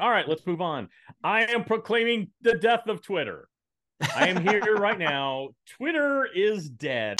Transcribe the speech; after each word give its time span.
All 0.00 0.10
right, 0.10 0.28
let's 0.28 0.46
move 0.46 0.60
on. 0.60 0.88
I 1.24 1.46
am 1.46 1.64
proclaiming 1.64 2.28
the 2.40 2.54
death 2.54 2.86
of 2.86 3.02
Twitter. 3.02 3.48
I 4.14 4.28
am 4.28 4.46
here 4.46 4.76
right 4.76 4.98
now. 4.98 5.48
Twitter 5.76 6.24
is 6.32 6.70
dead. 6.70 7.16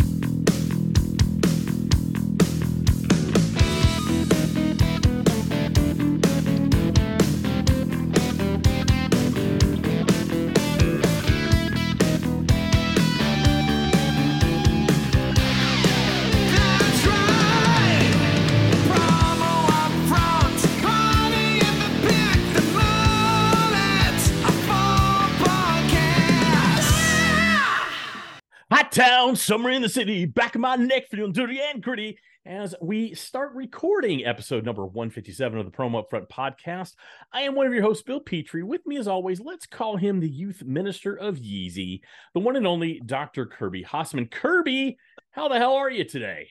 Town, 28.99 29.37
summer 29.37 29.71
in 29.71 29.81
the 29.81 29.89
city, 29.89 30.25
back 30.25 30.57
of 30.57 30.61
my 30.61 30.75
neck 30.75 31.09
feeling 31.09 31.31
dirty 31.31 31.61
and 31.61 31.81
gritty 31.81 32.19
as 32.45 32.75
we 32.83 33.15
start 33.15 33.55
recording 33.55 34.27
episode 34.27 34.65
number 34.65 34.85
157 34.85 35.57
of 35.57 35.65
the 35.65 35.71
Promo 35.71 36.03
Upfront 36.03 36.29
podcast. 36.29 36.95
I 37.33 37.43
am 37.43 37.55
one 37.55 37.69
of 37.69 37.73
your 37.73 37.85
hosts, 37.85 38.03
Bill 38.03 38.19
Petrie. 38.19 38.65
With 38.65 38.85
me, 38.89 38.97
as 38.97 39.07
always, 39.07 39.41
let's 39.41 39.67
call 39.67 39.97
him 39.97 40.19
the 40.19 40.29
youth 40.29 40.65
minister 40.65 41.15
of 41.15 41.37
Yeezy, 41.37 42.01
the 42.35 42.41
one 42.41 42.57
and 42.57 42.67
only 42.67 43.01
Dr. 43.07 43.47
Kirby 43.47 43.85
Hasseman. 43.85 44.33
Kirby, 44.33 44.99
how 45.31 45.47
the 45.47 45.59
hell 45.59 45.75
are 45.75 45.93
you 45.93 46.03
today? 46.03 46.49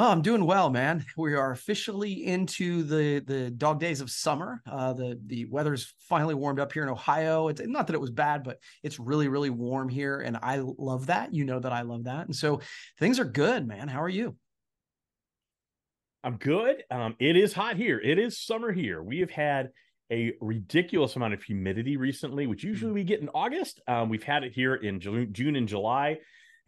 Oh, 0.00 0.12
I'm 0.12 0.22
doing 0.22 0.44
well, 0.44 0.70
man. 0.70 1.04
We 1.16 1.34
are 1.34 1.50
officially 1.50 2.24
into 2.24 2.84
the 2.84 3.18
the 3.18 3.50
dog 3.50 3.80
days 3.80 4.00
of 4.00 4.12
summer. 4.12 4.62
Uh, 4.64 4.92
the 4.92 5.20
the 5.26 5.46
weather's 5.46 5.92
finally 5.98 6.36
warmed 6.36 6.60
up 6.60 6.72
here 6.72 6.84
in 6.84 6.88
Ohio. 6.88 7.48
It's 7.48 7.60
not 7.64 7.88
that 7.88 7.94
it 7.94 8.00
was 8.00 8.12
bad, 8.12 8.44
but 8.44 8.58
it's 8.84 9.00
really 9.00 9.26
really 9.26 9.50
warm 9.50 9.88
here, 9.88 10.20
and 10.20 10.38
I 10.40 10.58
love 10.62 11.06
that. 11.06 11.34
You 11.34 11.44
know 11.44 11.58
that 11.58 11.72
I 11.72 11.80
love 11.82 12.04
that, 12.04 12.26
and 12.26 12.36
so 12.36 12.60
things 13.00 13.18
are 13.18 13.24
good, 13.24 13.66
man. 13.66 13.88
How 13.88 14.00
are 14.00 14.08
you? 14.08 14.36
I'm 16.22 16.36
good. 16.36 16.84
Um, 16.92 17.16
it 17.18 17.36
is 17.36 17.52
hot 17.52 17.74
here. 17.74 17.98
It 17.98 18.20
is 18.20 18.40
summer 18.40 18.70
here. 18.70 19.02
We 19.02 19.18
have 19.18 19.32
had 19.32 19.70
a 20.12 20.34
ridiculous 20.40 21.16
amount 21.16 21.34
of 21.34 21.42
humidity 21.42 21.96
recently, 21.96 22.46
which 22.46 22.62
usually 22.62 22.92
we 22.92 23.02
get 23.02 23.20
in 23.20 23.30
August. 23.30 23.80
Um, 23.88 24.10
we've 24.10 24.22
had 24.22 24.44
it 24.44 24.52
here 24.52 24.76
in 24.76 25.00
June, 25.00 25.32
June 25.32 25.56
and 25.56 25.66
July, 25.66 26.18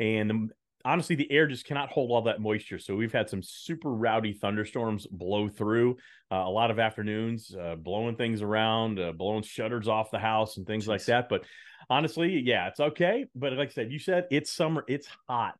and 0.01 0.33
um, 0.33 0.51
honestly, 0.85 1.17
the 1.17 1.31
air 1.31 1.47
just 1.47 1.65
cannot 1.67 1.91
hold 1.91 2.11
all 2.11 2.23
that 2.23 2.41
moisture. 2.41 2.79
So 2.79 2.97
we've 2.97 3.13
had 3.13 3.29
some 3.29 3.43
super 3.43 3.91
rowdy 3.93 4.33
thunderstorms 4.33 5.07
blow 5.07 5.49
through 5.49 5.97
uh, 6.31 6.37
a 6.37 6.51
lot 6.51 6.71
of 6.71 6.79
afternoons, 6.79 7.55
uh, 7.55 7.77
blowing 7.77 8.17
things 8.17 8.43
around, 8.43 8.99
uh, 8.99 9.13
blowing 9.13 9.43
shutters 9.43 9.89
off 9.89 10.11
the 10.11 10.19
house 10.19 10.57
and 10.57 10.67
things 10.67 10.89
like 10.89 11.05
that. 11.07 11.29
But 11.29 11.45
honestly, 11.89 12.41
yeah, 12.41 12.69
it's 12.69 12.81
okay. 12.81 13.27
But 13.35 13.53
like 13.55 13.69
I 13.71 13.73
said, 13.73 13.93
you 13.93 13.99
said 13.99 14.27
it's 14.31 14.51
summer, 14.51 14.85
it's 14.89 15.09
hot. 15.29 15.59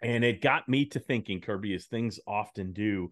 And 0.00 0.24
it 0.24 0.40
got 0.40 0.68
me 0.68 0.84
to 0.86 1.00
thinking, 1.00 1.40
Kirby, 1.40 1.74
as 1.74 1.86
things 1.86 2.20
often 2.26 2.72
do. 2.72 3.10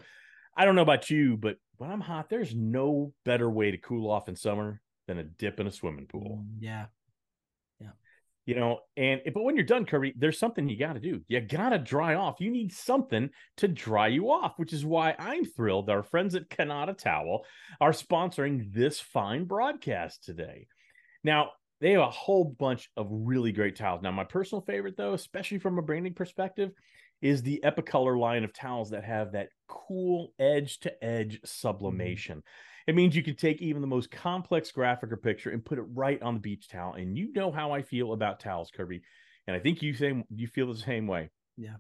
I 0.57 0.65
don't 0.65 0.77
know 0.77 0.83
about 0.83 1.11
you, 1.11 1.37
but 1.37 1.57
when 1.77 1.91
I'm 1.91 2.01
hot, 2.01 2.31
there's 2.31 2.55
no 2.55 3.13
better 3.25 3.51
way 3.51 3.71
to 3.73 3.77
cool 3.77 4.11
off 4.11 4.29
in 4.29 4.37
summer 4.37 4.81
than 5.07 5.19
a 5.19 5.25
dip 5.25 5.61
in 5.61 5.67
a 5.67 5.73
swimming 5.73 6.07
pool. 6.07 6.43
Mm, 6.43 6.57
Yeah, 6.61 6.87
You 8.47 8.55
know, 8.55 8.79
and 8.97 9.21
but 9.35 9.43
when 9.43 9.57
you're 9.57 9.65
done, 9.65 9.85
Kirby, 9.85 10.15
there's 10.17 10.39
something 10.39 10.69
you 10.69 10.79
got 10.79 10.93
to 10.93 11.01
do. 11.01 11.21
You 11.27 11.41
got 11.41 11.71
to 11.71 11.79
dry 11.79 12.15
off. 12.15 12.37
You 12.39 12.51
need 12.51 12.73
something 12.73 13.29
to 13.57 13.67
dry 13.67 14.07
you 14.07 14.31
off, 14.31 14.55
which 14.57 14.73
is 14.73 14.85
why 14.85 15.17
I'm 15.19 15.45
thrilled 15.45 15.91
our 15.91 16.05
friends 16.05 16.37
at 16.37 16.49
Kanata 16.49 16.97
Towel 16.97 17.45
are 17.81 17.91
sponsoring 17.91 18.73
this 18.73 19.01
fine 19.01 19.45
broadcast 19.47 20.23
today. 20.23 20.69
Now, 21.25 21.51
they 21.81 21.91
have 21.93 22.03
a 22.03 22.11
whole 22.11 22.45
bunch 22.45 22.89
of 22.97 23.09
really 23.11 23.51
great 23.51 23.75
towels. 23.75 24.03
Now, 24.03 24.13
my 24.13 24.25
personal 24.25 24.63
favorite, 24.63 24.97
though, 24.97 25.15
especially 25.15 25.59
from 25.59 25.79
a 25.79 25.83
branding 25.83 26.15
perspective, 26.15 26.71
is 27.21 27.43
the 27.43 27.61
Epicolor 27.65 28.19
line 28.19 28.45
of 28.45 28.53
towels 28.53 28.91
that 28.91 29.05
have 29.05 29.33
that 29.33 29.49
cool 29.69 30.33
edge 30.39 30.79
to 30.81 31.05
edge 31.05 31.41
sublimation. 31.45 32.43
It 32.87 32.95
means 32.95 33.17
you 33.17 33.23
can 33.23 33.35
take 33.35 33.61
even 33.61 33.81
the 33.81 33.89
most 33.89 34.11
complex 34.11 34.71
graphic 34.71 35.11
or 35.11 35.17
picture 35.17 35.51
and 35.51 35.65
put 35.65 35.79
it 35.79 35.87
right 35.93 36.23
on 36.23 36.35
the 36.35 36.41
beach 36.41 36.69
towel. 36.69 36.95
And 36.95 37.19
you 37.19 37.33
know 37.33 37.51
how 37.51 37.73
I 37.73 37.83
feel 37.83 38.13
about 38.13 38.41
towels, 38.41 38.71
Kirby. 38.71 39.03
And 39.47 39.57
I 39.57 39.59
think 39.59 39.83
you 39.83 39.95
same 39.95 40.25
you 40.35 40.47
feel 40.47 40.73
the 40.73 40.79
same 40.79 41.07
way. 41.07 41.31
Yeah. 41.57 41.77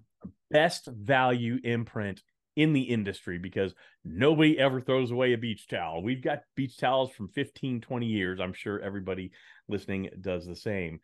Best 0.50 0.86
value 0.86 1.58
imprint 1.62 2.22
in 2.56 2.72
the 2.72 2.82
industry 2.82 3.38
because 3.38 3.74
nobody 4.04 4.58
ever 4.58 4.80
throws 4.80 5.10
away 5.10 5.34
a 5.34 5.38
beach 5.38 5.68
towel. 5.68 6.02
We've 6.02 6.22
got 6.22 6.42
beach 6.56 6.78
towels 6.78 7.12
from 7.12 7.28
15, 7.28 7.82
20 7.82 8.06
years. 8.06 8.40
I'm 8.40 8.54
sure 8.54 8.80
everybody 8.80 9.30
listening 9.68 10.08
does 10.20 10.46
the 10.46 10.56
same. 10.56 11.00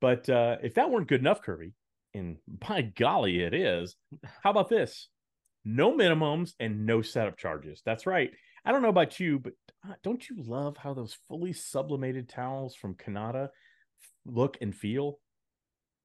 But 0.00 0.28
uh, 0.28 0.56
if 0.62 0.74
that 0.74 0.90
weren't 0.90 1.08
good 1.08 1.20
enough, 1.20 1.42
Kirby, 1.42 1.72
and 2.14 2.36
by 2.46 2.82
golly, 2.82 3.40
it 3.40 3.52
is, 3.52 3.96
how 4.42 4.50
about 4.50 4.68
this? 4.68 5.08
No 5.64 5.92
minimums 5.92 6.52
and 6.60 6.86
no 6.86 7.02
setup 7.02 7.36
charges. 7.36 7.82
That's 7.84 8.06
right. 8.06 8.30
I 8.64 8.72
don't 8.72 8.82
know 8.82 8.88
about 8.88 9.18
you, 9.18 9.38
but 9.38 9.54
uh, 9.88 9.94
don't 10.02 10.28
you 10.28 10.36
love 10.38 10.76
how 10.76 10.94
those 10.94 11.16
fully 11.28 11.52
sublimated 11.52 12.28
towels 12.28 12.74
from 12.74 12.94
Kanata 12.94 13.48
look 14.24 14.56
and 14.60 14.74
feel? 14.74 15.18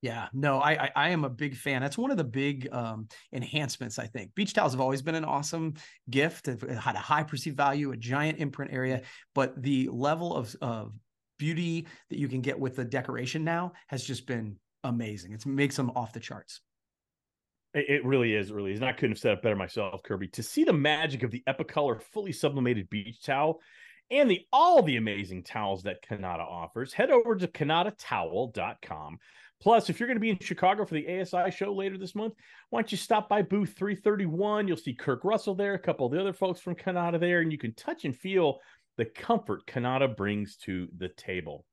yeah. 0.01 0.27
No, 0.31 0.59
I, 0.59 0.71
I 0.85 0.91
I 0.95 1.09
am 1.09 1.23
a 1.23 1.29
big 1.29 1.55
fan. 1.55 1.81
That's 1.81 1.97
one 1.97 2.11
of 2.11 2.17
the 2.17 2.23
big 2.23 2.69
um, 2.71 3.07
enhancements. 3.33 3.97
I 3.97 4.05
think 4.05 4.33
beach 4.35 4.53
towels 4.53 4.73
have 4.73 4.81
always 4.81 5.01
been 5.01 5.15
an 5.15 5.25
awesome 5.25 5.73
gift. 6.09 6.47
It 6.47 6.61
had 6.61 6.95
a 6.95 6.99
high 6.99 7.23
perceived 7.23 7.57
value, 7.57 7.91
a 7.91 7.97
giant 7.97 8.39
imprint 8.39 8.71
area, 8.71 9.01
but 9.33 9.61
the 9.61 9.89
level 9.91 10.35
of 10.35 10.55
of 10.61 10.93
beauty 11.39 11.87
that 12.09 12.19
you 12.19 12.27
can 12.27 12.41
get 12.41 12.59
with 12.59 12.75
the 12.75 12.85
decoration 12.85 13.43
now 13.43 13.73
has 13.87 14.03
just 14.03 14.27
been 14.27 14.57
amazing. 14.83 15.33
It 15.33 15.45
makes 15.45 15.75
them 15.75 15.91
off 15.95 16.13
the 16.13 16.19
charts. 16.19 16.61
It, 17.77 18.03
really 18.03 18.33
is, 18.33 18.51
really 18.51 18.71
is. 18.71 18.79
And 18.79 18.87
I 18.87 18.91
couldn't 18.91 19.11
have 19.11 19.19
said 19.19 19.33
it 19.33 19.43
better 19.43 19.55
myself, 19.55 20.01
Kirby. 20.03 20.29
To 20.29 20.43
see 20.43 20.63
the 20.63 20.73
magic 20.73 21.23
of 21.23 21.31
the 21.31 21.43
Epicolor 21.47 22.01
fully 22.01 22.31
sublimated 22.31 22.89
beach 22.89 23.23
towel 23.23 23.61
and 24.09 24.29
the 24.29 24.41
all 24.51 24.81
the 24.81 24.97
amazing 24.97 25.43
towels 25.43 25.83
that 25.83 26.03
Kanata 26.03 26.39
offers, 26.39 26.93
head 26.93 27.11
over 27.11 27.35
to 27.35 27.47
kanatatowel.com. 27.47 29.19
Plus, 29.59 29.89
if 29.89 29.99
you're 29.99 30.07
going 30.07 30.17
to 30.17 30.21
be 30.21 30.29
in 30.29 30.39
Chicago 30.39 30.85
for 30.85 30.93
the 30.93 31.21
ASI 31.21 31.51
show 31.51 31.73
later 31.73 31.97
this 31.97 32.15
month, 32.15 32.33
why 32.69 32.81
don't 32.81 32.91
you 32.91 32.97
stop 32.97 33.27
by 33.27 33.41
booth 33.41 33.73
331? 33.77 34.67
You'll 34.67 34.77
see 34.77 34.93
Kirk 34.93 35.23
Russell 35.23 35.55
there, 35.55 35.73
a 35.73 35.79
couple 35.79 36.05
of 36.05 36.11
the 36.11 36.21
other 36.21 36.33
folks 36.33 36.59
from 36.59 36.75
Kanata 36.75 37.19
there, 37.19 37.41
and 37.41 37.51
you 37.51 37.57
can 37.57 37.73
touch 37.73 38.05
and 38.05 38.15
feel 38.15 38.59
the 38.97 39.05
comfort 39.05 39.65
Kanata 39.67 40.15
brings 40.15 40.57
to 40.57 40.87
the 40.97 41.09
table. 41.09 41.65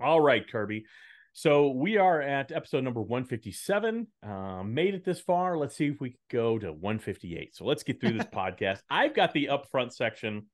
All 0.00 0.20
right, 0.20 0.46
Kirby. 0.48 0.84
So 1.32 1.68
we 1.70 1.96
are 1.96 2.20
at 2.20 2.52
episode 2.52 2.82
number 2.84 3.00
157. 3.00 4.06
Uh, 4.22 4.62
made 4.64 4.94
it 4.94 5.04
this 5.04 5.20
far. 5.20 5.56
Let's 5.56 5.76
see 5.76 5.86
if 5.86 6.00
we 6.00 6.10
can 6.10 6.18
go 6.30 6.58
to 6.58 6.72
158. 6.72 7.54
So 7.54 7.64
let's 7.64 7.82
get 7.82 8.00
through 8.00 8.14
this 8.14 8.26
podcast. 8.34 8.80
I've 8.90 9.14
got 9.14 9.32
the 9.32 9.48
upfront 9.50 9.92
section. 9.92 10.46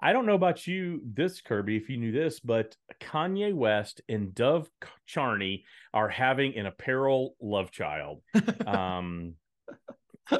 I 0.00 0.12
don't 0.12 0.26
know 0.26 0.34
about 0.34 0.66
you, 0.66 1.00
this 1.04 1.40
Kirby, 1.40 1.76
if 1.76 1.88
you 1.88 1.96
knew 1.96 2.12
this, 2.12 2.40
but 2.40 2.76
Kanye 3.00 3.54
West 3.54 4.00
and 4.08 4.34
Dov 4.34 4.68
Charney 5.06 5.64
are 5.94 6.08
having 6.08 6.56
an 6.56 6.66
apparel 6.66 7.36
love 7.40 7.70
child. 7.70 8.22
Um, 8.66 9.34
uh, 10.30 10.38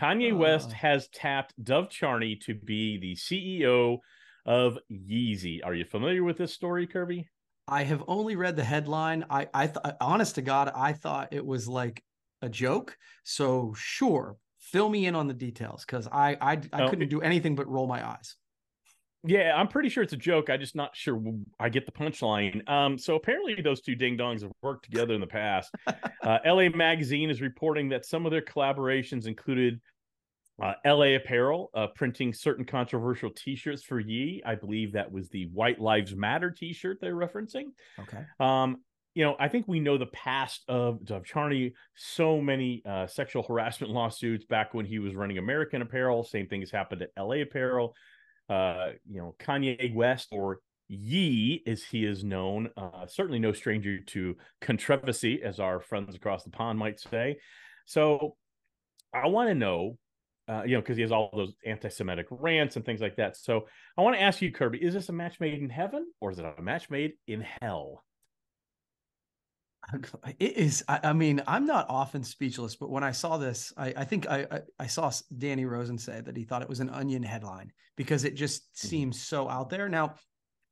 Kanye 0.00 0.36
West 0.36 0.70
Uh. 0.70 0.74
has 0.74 1.08
tapped 1.08 1.52
Dov 1.62 1.90
Charney 1.90 2.36
to 2.46 2.54
be 2.54 2.98
the 2.98 3.14
CEO 3.14 3.98
of 4.46 4.78
Yeezy. 4.90 5.60
Are 5.64 5.74
you 5.74 5.84
familiar 5.84 6.24
with 6.24 6.38
this 6.38 6.52
story, 6.52 6.86
Kirby? 6.86 7.28
I 7.68 7.82
have 7.84 8.02
only 8.08 8.34
read 8.34 8.56
the 8.56 8.64
headline. 8.64 9.24
I, 9.28 9.46
I, 9.52 9.66
th- 9.66 9.94
honest 10.00 10.36
to 10.36 10.42
God, 10.42 10.72
I 10.74 10.94
thought 10.94 11.28
it 11.32 11.44
was 11.44 11.68
like 11.68 12.02
a 12.42 12.48
joke. 12.48 12.96
So 13.24 13.74
sure, 13.76 14.36
fill 14.58 14.88
me 14.88 15.06
in 15.06 15.14
on 15.14 15.28
the 15.28 15.34
details 15.34 15.84
because 15.84 16.06
I, 16.08 16.36
I, 16.40 16.52
I 16.72 16.82
Oh, 16.84 16.88
couldn't 16.88 17.02
it- 17.04 17.10
do 17.10 17.20
anything 17.20 17.54
but 17.54 17.68
roll 17.68 17.86
my 17.86 18.06
eyes. 18.06 18.36
Yeah, 19.24 19.52
I'm 19.56 19.66
pretty 19.66 19.88
sure 19.88 20.04
it's 20.04 20.12
a 20.12 20.16
joke. 20.16 20.48
I 20.48 20.56
just 20.56 20.76
not 20.76 20.94
sure 20.96 21.20
I 21.58 21.68
get 21.70 21.86
the 21.86 21.92
punchline. 21.92 22.66
Um, 22.70 22.96
so 22.96 23.16
apparently 23.16 23.60
those 23.60 23.80
two 23.80 23.96
ding 23.96 24.16
dongs 24.16 24.42
have 24.42 24.52
worked 24.62 24.84
together 24.84 25.12
in 25.14 25.20
the 25.20 25.26
past. 25.26 25.74
Uh, 26.20 26.38
LA 26.44 26.68
Magazine 26.68 27.30
is 27.30 27.40
reporting 27.40 27.88
that 27.88 28.04
some 28.04 28.26
of 28.26 28.32
their 28.32 28.42
collaborations 28.42 29.26
included 29.26 29.80
uh, 30.62 30.74
LA 30.84 31.14
Apparel 31.16 31.70
uh, 31.74 31.86
printing 31.94 32.32
certain 32.32 32.64
controversial 32.64 33.30
T-shirts 33.30 33.82
for 33.82 34.00
Ye. 34.00 34.42
I 34.44 34.56
believe 34.56 34.92
that 34.92 35.10
was 35.10 35.28
the 35.28 35.46
White 35.46 35.80
Lives 35.80 36.14
Matter 36.16 36.50
T-shirt 36.50 36.98
they're 37.00 37.14
referencing. 37.14 37.66
Okay. 37.98 38.24
Um, 38.40 38.78
you 39.14 39.24
know, 39.24 39.36
I 39.40 39.48
think 39.48 39.66
we 39.66 39.80
know 39.80 39.98
the 39.98 40.06
past 40.06 40.62
of 40.68 41.04
Dov 41.04 41.24
Charney. 41.24 41.72
So 41.94 42.40
many 42.40 42.82
uh, 42.86 43.06
sexual 43.06 43.42
harassment 43.42 43.92
lawsuits 43.92 44.44
back 44.44 44.74
when 44.74 44.86
he 44.86 44.98
was 44.98 45.14
running 45.14 45.38
American 45.38 45.82
Apparel. 45.82 46.24
Same 46.24 46.46
thing 46.46 46.60
has 46.60 46.70
happened 46.70 47.02
at 47.02 47.10
LA 47.18 47.36
Apparel. 47.42 47.94
Uh, 48.48 48.90
you 49.08 49.20
know, 49.20 49.34
Kanye 49.38 49.94
West 49.94 50.28
or 50.32 50.60
Ye, 50.88 51.62
as 51.66 51.82
he 51.82 52.04
is 52.04 52.24
known, 52.24 52.70
uh, 52.76 53.06
certainly 53.06 53.38
no 53.38 53.52
stranger 53.52 53.98
to 53.98 54.36
controversy, 54.60 55.42
as 55.42 55.60
our 55.60 55.80
friends 55.80 56.14
across 56.14 56.44
the 56.44 56.50
pond 56.50 56.78
might 56.78 56.98
say. 56.98 57.38
So, 57.86 58.36
I 59.12 59.26
want 59.28 59.48
to 59.48 59.54
know 59.54 59.98
uh, 60.48 60.62
you 60.64 60.74
know, 60.74 60.80
because 60.80 60.96
he 60.96 61.02
has 61.02 61.12
all 61.12 61.30
those 61.36 61.54
anti-Semitic 61.66 62.26
rants 62.30 62.76
and 62.76 62.84
things 62.84 63.00
like 63.00 63.16
that. 63.16 63.36
So 63.36 63.66
I 63.96 64.02
want 64.02 64.16
to 64.16 64.22
ask 64.22 64.40
you, 64.40 64.50
Kirby, 64.50 64.78
is 64.82 64.94
this 64.94 65.08
a 65.08 65.12
match 65.12 65.38
made 65.40 65.60
in 65.60 65.68
heaven 65.68 66.06
or 66.20 66.30
is 66.30 66.38
it 66.38 66.44
a 66.56 66.62
match 66.62 66.88
made 66.88 67.12
in 67.26 67.44
hell? 67.60 68.04
It 70.38 70.56
is. 70.56 70.84
I, 70.88 71.00
I 71.04 71.12
mean, 71.12 71.42
I'm 71.46 71.66
not 71.66 71.86
often 71.88 72.22
speechless, 72.22 72.76
but 72.76 72.90
when 72.90 73.04
I 73.04 73.12
saw 73.12 73.38
this, 73.38 73.72
I, 73.76 73.94
I 73.96 74.04
think 74.04 74.28
I, 74.28 74.46
I 74.50 74.60
I 74.80 74.86
saw 74.86 75.10
Danny 75.38 75.64
Rosen 75.64 75.96
say 75.96 76.20
that 76.20 76.36
he 76.36 76.44
thought 76.44 76.62
it 76.62 76.68
was 76.68 76.80
an 76.80 76.90
onion 76.90 77.22
headline 77.22 77.72
because 77.96 78.24
it 78.24 78.34
just 78.34 78.64
Mhm. 78.74 78.88
seems 78.88 79.22
so 79.22 79.48
out 79.48 79.70
there. 79.70 79.88
Now, 79.88 80.16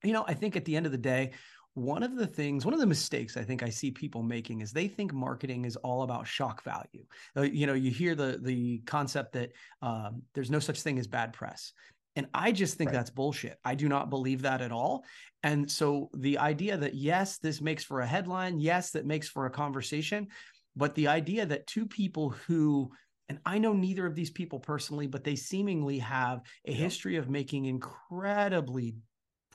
you 0.02 0.12
know, 0.12 0.24
I 0.26 0.34
think 0.34 0.56
at 0.56 0.64
the 0.64 0.76
end 0.76 0.86
of 0.86 0.92
the 0.92 0.98
day, 0.98 1.32
one 1.76 2.02
of 2.02 2.16
the 2.16 2.26
things, 2.26 2.64
one 2.64 2.72
of 2.72 2.80
the 2.80 2.86
mistakes 2.86 3.36
I 3.36 3.44
think 3.44 3.62
I 3.62 3.68
see 3.68 3.90
people 3.90 4.22
making 4.22 4.62
is 4.62 4.72
they 4.72 4.88
think 4.88 5.12
marketing 5.12 5.66
is 5.66 5.76
all 5.76 6.04
about 6.04 6.26
shock 6.26 6.62
value. 6.62 7.04
Uh, 7.36 7.42
you 7.42 7.66
know, 7.66 7.74
you 7.74 7.90
hear 7.90 8.14
the 8.14 8.40
the 8.42 8.78
concept 8.86 9.34
that 9.34 9.52
um, 9.82 10.22
there's 10.34 10.50
no 10.50 10.58
such 10.58 10.80
thing 10.80 10.98
as 10.98 11.06
bad 11.06 11.34
press. 11.34 11.74
And 12.16 12.28
I 12.32 12.50
just 12.50 12.78
think 12.78 12.92
Right. 12.92 12.92
that's 12.92 13.10
bullshit. 13.10 13.58
I 13.62 13.74
do 13.74 13.90
not 13.90 14.08
believe 14.08 14.40
that 14.42 14.62
at 14.62 14.72
all. 14.72 15.04
And 15.42 15.70
so 15.70 16.08
the 16.16 16.38
idea 16.38 16.78
that 16.78 16.94
yes, 16.94 17.36
this 17.36 17.60
makes 17.60 17.84
for 17.84 18.00
a 18.00 18.06
headline, 18.06 18.58
yes, 18.58 18.92
that 18.92 19.04
makes 19.04 19.28
for 19.28 19.44
a 19.44 19.50
conversation, 19.50 20.28
but 20.76 20.94
the 20.94 21.08
idea 21.08 21.44
that 21.44 21.66
two 21.66 21.84
people 21.84 22.30
who 22.30 22.90
and 23.28 23.40
I 23.44 23.58
know 23.58 23.72
neither 23.74 24.06
of 24.06 24.14
these 24.14 24.30
people 24.30 24.60
personally, 24.60 25.08
but 25.08 25.24
they 25.24 25.34
seemingly 25.34 25.98
have 25.98 26.40
a 26.64 26.72
Yeah. 26.72 26.76
history 26.82 27.16
of 27.16 27.28
making 27.28 27.66
incredibly 27.66 28.94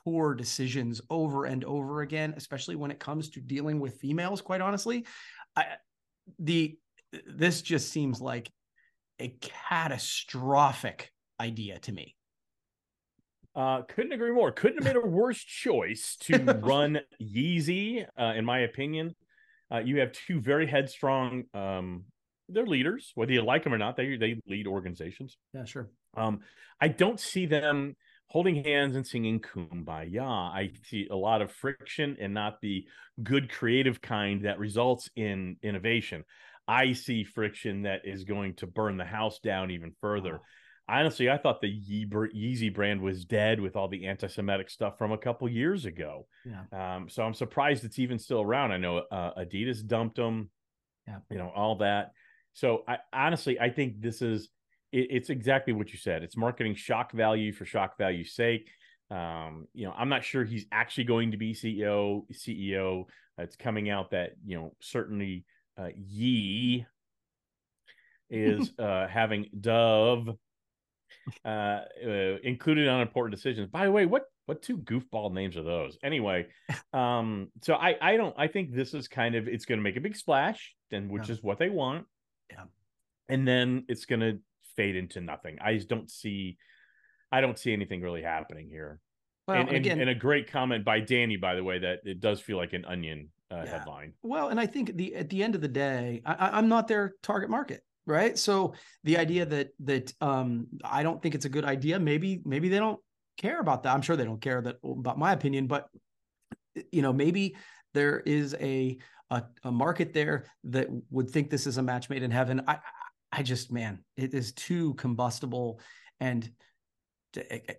poor 0.04 0.34
decisions 0.34 1.00
over 1.10 1.44
and 1.44 1.64
over 1.64 2.02
again, 2.02 2.34
especially 2.36 2.76
when 2.76 2.90
it 2.90 2.98
comes 2.98 3.30
to 3.30 3.40
dealing 3.40 3.80
with 3.80 4.00
females, 4.00 4.40
quite 4.40 4.60
honestly. 4.60 5.06
I 5.56 5.66
the 6.38 6.76
this 7.26 7.62
just 7.62 7.90
seems 7.90 8.20
like 8.20 8.50
a 9.20 9.36
catastrophic 9.40 11.12
idea 11.40 11.78
to 11.80 11.92
me. 11.92 12.16
Uh, 13.54 13.82
couldn't 13.82 14.12
agree 14.12 14.32
more. 14.32 14.50
Couldn't 14.50 14.82
have 14.82 14.94
made 14.94 15.02
a 15.02 15.06
worse 15.06 15.42
choice 15.42 16.16
to 16.20 16.38
run 16.62 17.00
Yeezy, 17.20 18.06
uh, 18.18 18.32
in 18.34 18.44
my 18.44 18.60
opinion. 18.60 19.14
Uh, 19.70 19.78
you 19.78 20.00
have 20.00 20.12
two 20.12 20.40
very 20.40 20.66
headstrong, 20.66 21.44
um, 21.54 22.04
they're 22.48 22.66
leaders, 22.66 23.12
whether 23.14 23.32
you 23.32 23.42
like 23.42 23.64
them 23.64 23.74
or 23.74 23.78
not. 23.78 23.96
They 23.96 24.16
they 24.16 24.40
lead 24.46 24.66
organizations. 24.66 25.38
Yeah, 25.54 25.64
sure. 25.64 25.90
Um, 26.16 26.40
I 26.80 26.88
don't 26.88 27.18
see 27.18 27.46
them 27.46 27.96
holding 28.32 28.64
hands 28.64 28.96
and 28.96 29.06
singing 29.06 29.38
kumbaya. 29.38 30.22
I 30.22 30.70
see 30.88 31.06
a 31.10 31.14
lot 31.14 31.42
of 31.42 31.52
friction 31.52 32.16
and 32.18 32.32
not 32.32 32.62
the 32.62 32.86
good 33.22 33.50
creative 33.52 34.00
kind 34.00 34.46
that 34.46 34.58
results 34.58 35.10
in 35.14 35.56
innovation. 35.62 36.24
I 36.66 36.94
see 36.94 37.24
friction 37.24 37.82
that 37.82 38.00
is 38.06 38.24
going 38.24 38.54
to 38.54 38.66
burn 38.66 38.96
the 38.96 39.04
house 39.04 39.38
down 39.40 39.70
even 39.70 39.92
further. 40.00 40.40
Honestly, 40.88 41.28
I 41.28 41.36
thought 41.36 41.60
the 41.60 41.68
Ye- 41.68 42.06
Yeezy 42.06 42.72
brand 42.72 43.02
was 43.02 43.26
dead 43.26 43.60
with 43.60 43.76
all 43.76 43.88
the 43.88 44.06
anti-Semitic 44.06 44.70
stuff 44.70 44.96
from 44.96 45.12
a 45.12 45.18
couple 45.18 45.46
years 45.50 45.84
ago. 45.84 46.26
Yeah. 46.46 46.96
Um, 46.96 47.10
so 47.10 47.22
I'm 47.24 47.34
surprised 47.34 47.84
it's 47.84 47.98
even 47.98 48.18
still 48.18 48.40
around. 48.40 48.72
I 48.72 48.78
know 48.78 49.02
uh, 49.10 49.34
Adidas 49.38 49.86
dumped 49.86 50.16
them. 50.16 50.48
Yeah. 51.06 51.18
You 51.30 51.36
know 51.36 51.52
all 51.54 51.76
that. 51.76 52.12
So 52.54 52.84
I 52.88 52.96
honestly, 53.12 53.60
I 53.60 53.68
think 53.68 54.00
this 54.00 54.22
is 54.22 54.48
it, 54.92 55.08
it's 55.10 55.30
exactly 55.30 55.72
what 55.72 55.92
you 55.92 55.98
said. 55.98 56.22
It's 56.22 56.36
marketing 56.36 56.74
shock 56.74 57.12
value 57.12 57.52
for 57.52 57.64
shock 57.64 57.96
value's 57.98 58.34
sake. 58.34 58.70
Um, 59.10 59.66
you 59.74 59.86
know, 59.86 59.94
I'm 59.96 60.08
not 60.08 60.24
sure 60.24 60.44
he's 60.44 60.66
actually 60.72 61.04
going 61.04 61.32
to 61.32 61.36
be 61.36 61.52
CEO. 61.54 62.22
CEO. 62.32 63.04
It's 63.38 63.56
coming 63.56 63.90
out 63.90 64.10
that 64.12 64.32
you 64.44 64.56
know 64.56 64.74
certainly 64.80 65.44
uh, 65.78 65.88
Ye 65.96 66.86
is 68.30 68.72
uh, 68.78 69.06
having 69.08 69.46
Dov 69.60 70.28
uh, 71.44 71.48
uh, 71.48 71.82
included 72.42 72.88
on 72.88 73.00
important 73.00 73.34
decisions. 73.34 73.68
By 73.68 73.84
the 73.84 73.92
way, 73.92 74.06
what 74.06 74.24
what 74.46 74.62
two 74.62 74.78
goofball 74.78 75.32
names 75.32 75.56
are 75.56 75.62
those? 75.62 75.98
Anyway, 76.02 76.46
um, 76.92 77.48
so 77.62 77.74
I 77.74 77.96
I 78.00 78.16
don't 78.16 78.34
I 78.38 78.48
think 78.48 78.72
this 78.72 78.94
is 78.94 79.08
kind 79.08 79.34
of 79.34 79.48
it's 79.48 79.64
going 79.64 79.78
to 79.78 79.82
make 79.84 79.96
a 79.96 80.00
big 80.00 80.16
splash, 80.16 80.74
and 80.90 81.10
which 81.10 81.28
Yeah. 81.28 81.34
is 81.34 81.42
what 81.42 81.58
they 81.58 81.68
want. 81.68 82.06
Yeah. 82.50 82.64
and 83.28 83.48
then 83.48 83.84
it's 83.88 84.04
going 84.04 84.20
to 84.20 84.38
fade 84.76 84.96
into 84.96 85.20
nothing. 85.20 85.58
I 85.64 85.74
just 85.74 85.88
don't 85.88 86.10
see. 86.10 86.56
I 87.30 87.40
don't 87.40 87.58
see 87.58 87.72
anything 87.72 88.00
really 88.02 88.22
happening 88.22 88.68
here. 88.68 89.00
Well, 89.48 89.58
and, 89.60 89.68
and 89.68 89.76
again, 89.78 90.00
and 90.00 90.10
a 90.10 90.14
great 90.14 90.50
comment 90.50 90.84
by 90.84 91.00
Danny, 91.00 91.36
by 91.36 91.54
the 91.54 91.64
way, 91.64 91.78
that 91.78 92.00
it 92.04 92.20
does 92.20 92.40
feel 92.40 92.56
like 92.56 92.74
an 92.74 92.84
onion 92.84 93.30
uh, 93.50 93.62
Yeah. 93.64 93.78
headline. 93.78 94.12
Well, 94.22 94.48
and 94.48 94.60
I 94.60 94.66
think 94.66 94.96
the 94.96 95.14
at 95.14 95.28
the 95.30 95.42
end 95.42 95.54
of 95.54 95.60
the 95.60 95.68
day, 95.68 96.22
I- 96.24 96.50
I'm 96.58 96.68
not 96.68 96.88
their 96.88 97.14
target 97.22 97.50
market, 97.50 97.82
right? 98.06 98.38
So 98.38 98.74
the 99.04 99.16
idea 99.18 99.46
that 99.46 99.70
that 99.80 100.12
um, 100.20 100.68
I 100.84 101.02
don't 101.02 101.20
think 101.22 101.34
it's 101.34 101.44
a 101.44 101.50
good 101.50 101.64
idea. 101.64 101.98
Maybe 101.98 102.40
maybe 102.44 102.68
they 102.68 102.78
don't 102.78 103.00
care 103.36 103.60
about 103.60 103.82
that. 103.82 103.94
I'm 103.94 104.02
sure 104.02 104.16
they 104.16 104.24
don't 104.24 104.40
care 104.40 104.60
that 104.62 104.76
about 104.84 105.18
my 105.18 105.32
opinion, 105.32 105.66
but 105.66 105.88
you 106.90 107.02
know 107.02 107.12
maybe 107.12 107.56
there 107.94 108.20
is 108.20 108.54
a 108.60 108.98
a, 109.30 109.42
a 109.64 109.72
market 109.72 110.12
there 110.12 110.44
that 110.64 110.88
would 111.10 111.30
think 111.30 111.48
this 111.50 111.66
is 111.66 111.78
a 111.78 111.82
match 111.82 112.10
made 112.10 112.22
in 112.22 112.30
heaven. 112.30 112.62
I 112.68 112.78
I 113.32 113.42
just 113.42 113.72
man, 113.72 114.04
it 114.16 114.34
is 114.34 114.52
too 114.52 114.94
combustible 114.94 115.80
and 116.20 116.50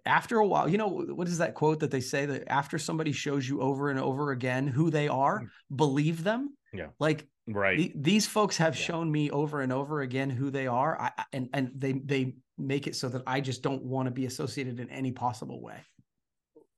after 0.05 0.39
a 0.39 0.47
while, 0.47 0.67
you 0.67 0.77
know, 0.79 0.87
what 0.87 1.27
is 1.27 1.37
that 1.37 1.53
quote 1.53 1.79
that 1.81 1.91
they 1.91 2.01
say 2.01 2.25
that 2.25 2.51
after 2.51 2.79
somebody 2.79 3.11
shows 3.11 3.47
you 3.47 3.61
over 3.61 3.91
and 3.91 3.99
over 3.99 4.31
again 4.31 4.67
who 4.67 4.89
they 4.89 5.07
are, 5.07 5.41
mm. 5.41 5.47
believe 5.75 6.23
them? 6.23 6.57
Yeah. 6.73 6.87
Like 6.99 7.27
Right. 7.47 7.77
the, 7.77 7.93
these 7.95 8.25
folks 8.25 8.57
have 8.57 8.75
Yeah. 8.75 8.85
shown 8.85 9.11
me 9.11 9.29
over 9.29 9.61
and 9.61 9.71
over 9.71 10.01
again 10.01 10.29
who 10.29 10.49
they 10.49 10.65
are. 10.65 10.99
I- 10.99 11.25
and 11.33 11.49
and 11.53 11.71
they 11.75 11.93
they 11.93 12.35
make 12.57 12.87
it 12.87 12.95
so 12.95 13.09
that 13.09 13.23
I 13.27 13.41
just 13.41 13.61
don't 13.61 13.83
want 13.83 14.07
to 14.07 14.11
be 14.11 14.25
associated 14.25 14.79
in 14.79 14.89
any 14.89 15.11
possible 15.11 15.61
way. 15.61 15.77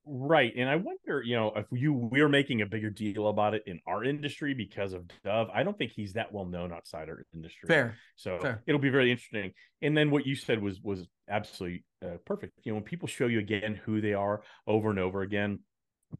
Right. 0.08 0.52
And 0.56 0.68
I 0.68 0.76
wonder, 0.76 1.20
you 1.20 1.34
know, 1.34 1.52
if 1.56 1.66
you 1.72 1.92
we're 1.92 2.28
making 2.28 2.62
a 2.62 2.66
bigger 2.66 2.90
deal 2.90 3.26
about 3.26 3.54
it 3.54 3.64
in 3.66 3.80
our 3.88 4.04
industry 4.04 4.54
because 4.54 4.92
of 4.92 5.02
Dov. 5.24 5.48
I 5.52 5.64
don't 5.64 5.76
think 5.76 5.90
he's 5.90 6.12
that 6.12 6.32
well 6.32 6.44
known 6.44 6.72
outside 6.72 7.08
our 7.08 7.24
industry. 7.34 7.66
Fair. 7.66 7.96
So 8.14 8.38
Fair. 8.38 8.62
it'll 8.68 8.80
be 8.80 8.88
very 8.88 9.10
interesting. 9.10 9.52
And 9.82 9.96
then 9.96 10.12
what 10.12 10.24
you 10.24 10.36
said 10.36 10.62
was 10.62 10.80
was 10.80 11.08
absolutely 11.28 11.84
uh, 12.04 12.18
perfect. 12.24 12.52
You 12.62 12.70
know, 12.70 12.76
when 12.76 12.84
people 12.84 13.08
show 13.08 13.26
you 13.26 13.40
again 13.40 13.80
who 13.84 14.00
they 14.00 14.14
are 14.14 14.42
over 14.66 14.90
and 14.90 15.00
over 15.00 15.22
again, 15.22 15.58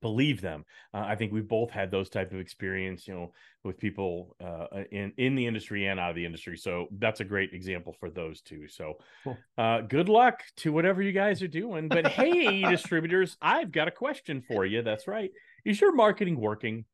believe 0.00 0.40
them. 0.40 0.64
Uh, 0.92 1.04
I 1.06 1.16
think 1.16 1.32
we've 1.32 1.48
both 1.48 1.70
had 1.70 1.90
those 1.90 2.08
type 2.08 2.32
of 2.32 2.40
experience. 2.40 3.06
You 3.06 3.14
know, 3.14 3.32
with 3.66 3.78
people 3.78 4.36
uh, 4.42 4.84
in 4.90 5.12
in 5.18 5.34
the 5.34 5.46
industry 5.46 5.86
and 5.86 6.00
out 6.00 6.10
of 6.10 6.16
the 6.16 6.24
industry. 6.24 6.56
So 6.56 6.86
that's 6.92 7.20
a 7.20 7.24
great 7.24 7.52
example 7.52 7.94
for 7.98 8.08
those 8.08 8.40
two. 8.40 8.68
So 8.68 8.94
Cool. 9.24 9.36
uh, 9.58 9.82
good 9.82 10.08
luck 10.08 10.42
to 10.58 10.72
whatever 10.72 11.02
you 11.02 11.12
guys 11.12 11.42
are 11.42 11.48
doing. 11.48 11.88
But 11.88 12.06
hey, 12.06 12.62
distributors, 12.70 13.36
I've 13.42 13.72
got 13.72 13.88
a 13.88 13.90
question 13.92 14.42
for 14.46 14.64
you. 14.64 14.82
That's 14.82 15.06
right. 15.06 15.30
Is 15.64 15.80
your 15.80 15.94
marketing 15.94 16.40
working? 16.40 16.84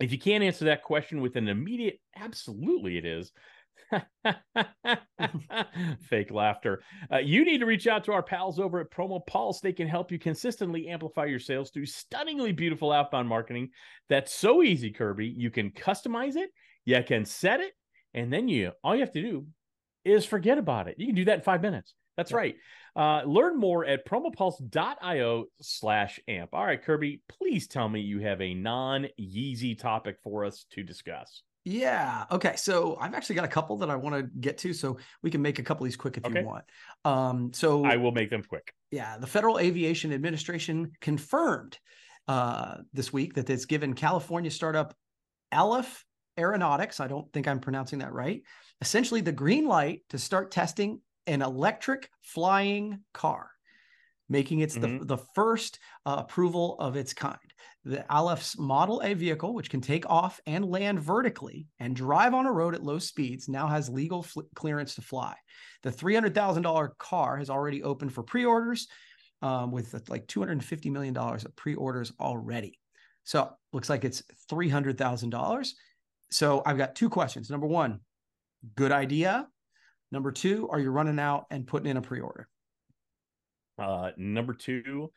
If 0.00 0.10
you 0.10 0.18
can't 0.18 0.42
answer 0.42 0.64
that 0.66 0.82
question 0.82 1.20
with 1.20 1.36
an 1.36 1.48
immediate, 1.48 2.00
absolutely 2.16 2.96
it 2.96 3.04
is. 3.04 3.32
Fake 6.08 6.30
laughter. 6.30 6.82
Uh, 7.12 7.18
you 7.18 7.44
need 7.44 7.58
to 7.58 7.66
reach 7.66 7.86
out 7.86 8.04
to 8.04 8.12
our 8.12 8.22
pals 8.22 8.58
over 8.58 8.80
at 8.80 8.90
Promo 8.90 9.24
Pulse. 9.26 9.60
They 9.60 9.72
can 9.72 9.88
help 9.88 10.10
you 10.10 10.18
consistently 10.18 10.88
amplify 10.88 11.26
your 11.26 11.38
sales 11.38 11.70
through 11.70 11.86
stunningly 11.86 12.52
beautiful 12.52 12.92
outbound 12.92 13.28
marketing. 13.28 13.70
That's 14.08 14.34
so 14.34 14.62
easy, 14.62 14.90
Kirby. 14.90 15.34
You 15.36 15.50
can 15.50 15.70
customize 15.70 16.36
it, 16.36 16.50
you 16.84 17.02
can 17.06 17.24
set 17.24 17.60
it, 17.60 17.72
and 18.14 18.32
then 18.32 18.48
you 18.48 18.72
all 18.82 18.94
you 18.94 19.00
have 19.00 19.12
to 19.12 19.22
do 19.22 19.46
is 20.04 20.24
forget 20.24 20.58
about 20.58 20.88
it. 20.88 20.96
You 20.98 21.06
can 21.06 21.14
do 21.14 21.24
that 21.26 21.38
in 21.38 21.42
five 21.42 21.62
minutes. 21.62 21.94
That's 22.16 22.32
Yeah. 22.32 22.36
right. 22.36 22.56
Uh, 22.94 23.22
learn 23.24 23.58
more 23.58 23.86
at 23.86 24.06
promopulse.io 24.06 25.44
slash 25.62 26.20
amp. 26.28 26.50
All 26.52 26.64
right, 26.64 26.82
Kirby, 26.82 27.22
please 27.28 27.66
tell 27.66 27.88
me 27.88 28.00
you 28.00 28.20
have 28.20 28.40
a 28.42 28.52
non 28.52 29.06
Yeezy 29.18 29.78
topic 29.78 30.18
for 30.22 30.44
us 30.44 30.66
to 30.72 30.82
discuss. 30.82 31.42
Yeah. 31.64 32.24
Okay. 32.30 32.56
So 32.56 32.96
I've 33.00 33.14
actually 33.14 33.36
got 33.36 33.44
a 33.44 33.48
couple 33.48 33.76
that 33.78 33.90
I 33.90 33.96
want 33.96 34.16
to 34.16 34.22
get 34.40 34.58
to, 34.58 34.72
so 34.72 34.98
we 35.22 35.30
can 35.30 35.40
make 35.40 35.58
a 35.58 35.62
couple 35.62 35.84
of 35.84 35.90
these 35.90 35.96
quick 35.96 36.16
if 36.16 36.24
Okay. 36.24 36.40
you 36.40 36.46
want. 36.46 36.64
Um, 37.04 37.52
so 37.52 37.84
I 37.84 37.96
will 37.96 38.12
make 38.12 38.30
them 38.30 38.42
quick. 38.42 38.74
Yeah, 38.90 39.16
the 39.16 39.26
Federal 39.26 39.58
Aviation 39.58 40.12
Administration 40.12 40.92
confirmed 41.00 41.78
uh, 42.28 42.78
this 42.92 43.12
week 43.12 43.34
that 43.34 43.48
it's 43.48 43.64
given 43.64 43.94
California 43.94 44.50
startup 44.50 44.94
Alef 45.52 46.02
Aeronautics, 46.38 46.98
I 46.98 47.08
don't 47.08 47.30
think 47.32 47.46
I'm 47.46 47.60
pronouncing 47.60 48.00
that 48.00 48.12
right, 48.12 48.42
essentially 48.80 49.20
the 49.20 49.32
green 49.32 49.66
light 49.66 50.00
to 50.08 50.18
start 50.18 50.50
testing 50.50 51.00
an 51.26 51.42
electric 51.42 52.10
flying 52.22 53.00
car, 53.14 53.51
making 54.28 54.60
it 54.60 54.70
the, 54.72 54.88
Mhm. 54.88 55.06
the 55.06 55.18
first 55.18 55.78
uh, 56.06 56.16
approval 56.18 56.76
of 56.78 56.96
its 56.96 57.12
kind. 57.14 57.38
The 57.84 58.04
Alef's 58.10 58.58
Model 58.58 59.00
A 59.02 59.14
vehicle, 59.14 59.54
which 59.54 59.68
can 59.70 59.80
take 59.80 60.08
off 60.08 60.40
and 60.46 60.64
land 60.64 61.00
vertically 61.00 61.68
and 61.80 61.96
drive 61.96 62.32
on 62.32 62.46
a 62.46 62.52
road 62.52 62.74
at 62.74 62.82
low 62.82 62.98
speeds, 62.98 63.48
now 63.48 63.66
has 63.66 63.88
legal 63.88 64.22
fl- 64.22 64.42
clearance 64.54 64.94
to 64.94 65.02
fly. 65.02 65.34
The 65.82 65.90
$300,000 65.92 66.94
car 66.98 67.36
has 67.38 67.50
already 67.50 67.82
opened 67.82 68.12
for 68.14 68.22
pre 68.22 68.44
orders 68.44 68.88
um, 69.42 69.72
with 69.72 70.08
like 70.08 70.26
$250 70.28 70.90
million 70.90 71.16
of 71.16 71.56
pre 71.56 71.74
orders 71.74 72.12
already. 72.20 72.78
So 73.24 73.52
looks 73.72 73.90
like 73.90 74.04
it's 74.04 74.22
$300,000. 74.48 75.74
So 76.30 76.62
I've 76.64 76.78
got 76.78 76.94
two 76.94 77.10
questions. 77.10 77.50
Number 77.50 77.66
one, 77.66 78.00
good 78.76 78.92
idea. 78.92 79.48
Number 80.10 80.30
two, 80.32 80.68
are 80.70 80.78
you 80.78 80.90
running 80.90 81.18
out 81.18 81.46
and 81.50 81.66
putting 81.66 81.90
in 81.90 81.96
a 81.96 82.02
pre-order? 82.02 82.48
Uh, 83.82 84.10
number 84.16 84.54
two, 84.54 85.10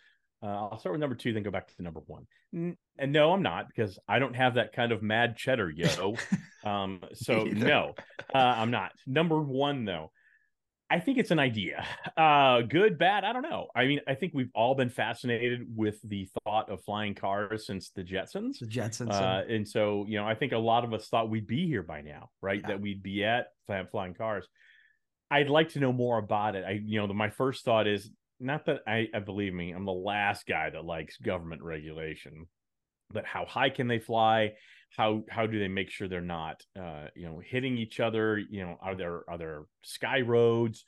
uh, 0.43 0.67
I'll 0.69 0.79
start 0.79 0.93
with 0.93 1.01
number 1.01 1.15
two, 1.15 1.33
then 1.33 1.43
go 1.43 1.51
back 1.51 1.67
to 1.75 1.83
number 1.83 2.01
one. 2.07 2.27
N- 2.53 2.77
and 2.97 3.11
no, 3.11 3.31
I'm 3.31 3.41
not 3.43 3.67
because 3.67 3.99
I 4.07 4.19
don't 4.19 4.35
have 4.35 4.55
that 4.55 4.73
kind 4.73 4.91
of 4.91 5.01
mad 5.01 5.37
cheddar, 5.37 5.69
yo. 5.69 6.15
um, 6.63 7.01
so 7.13 7.43
no, 7.43 7.93
uh, 8.33 8.37
I'm 8.37 8.71
not. 8.71 8.91
Number 9.07 9.41
one, 9.41 9.85
though, 9.85 10.11
I 10.89 10.99
think 10.99 11.17
it's 11.17 11.31
an 11.31 11.39
idea. 11.39 11.85
Uh, 12.15 12.61
good, 12.61 12.97
bad, 12.97 13.23
I 13.23 13.33
don't 13.33 13.41
know. 13.41 13.67
I 13.75 13.85
mean, 13.85 14.01
I 14.07 14.13
think 14.13 14.33
we've 14.35 14.51
all 14.53 14.75
been 14.75 14.89
fascinated 14.89 15.65
with 15.75 15.99
the 16.03 16.29
thought 16.43 16.69
of 16.69 16.83
flying 16.83 17.15
cars 17.15 17.65
since 17.65 17.89
the 17.89 18.03
Jetsons. 18.03 18.59
The 18.59 18.67
Jetsons. 18.67 19.11
Uh, 19.11 19.43
and 19.51 19.67
so, 19.67 20.05
you 20.07 20.17
know, 20.17 20.27
I 20.27 20.35
think 20.35 20.51
a 20.53 20.57
lot 20.57 20.83
of 20.83 20.93
us 20.93 21.07
thought 21.07 21.29
we'd 21.29 21.47
be 21.47 21.67
here 21.67 21.83
by 21.83 22.01
now, 22.01 22.29
right? 22.41 22.61
Yeah. 22.61 22.67
That 22.67 22.81
we'd 22.81 23.01
be 23.01 23.23
at 23.23 23.47
flying 23.91 24.13
cars. 24.13 24.47
I'd 25.31 25.49
like 25.49 25.69
to 25.69 25.79
know 25.79 25.91
more 25.91 26.19
about 26.19 26.55
it. 26.55 26.63
I, 26.65 26.79
you 26.85 26.99
know, 26.99 27.07
the, 27.07 27.15
my 27.15 27.31
first 27.31 27.65
thought 27.65 27.87
is 27.87 28.09
not 28.39 28.65
that 28.65 28.81
I, 28.87 29.07
I 29.13 29.19
believe 29.19 29.53
me, 29.53 29.71
I'm 29.71 29.85
the 29.85 29.91
last 29.91 30.45
guy 30.47 30.69
that 30.69 30.85
likes 30.85 31.17
government 31.17 31.61
regulation, 31.61 32.47
but 33.11 33.25
how 33.25 33.45
high 33.45 33.69
can 33.69 33.87
they 33.87 33.99
fly? 33.99 34.53
How 34.97 35.23
how 35.29 35.45
do 35.45 35.59
they 35.59 35.67
make 35.67 35.89
sure 35.89 36.07
they're 36.07 36.21
not, 36.21 36.63
uh, 36.79 37.07
you 37.15 37.25
know, 37.25 37.41
hitting 37.43 37.77
each 37.77 37.99
other? 37.99 38.37
You 38.37 38.65
know, 38.65 38.77
are 38.81 38.95
there 38.95 39.21
are 39.27 39.37
there 39.37 39.63
sky 39.83 40.21
roads? 40.21 40.85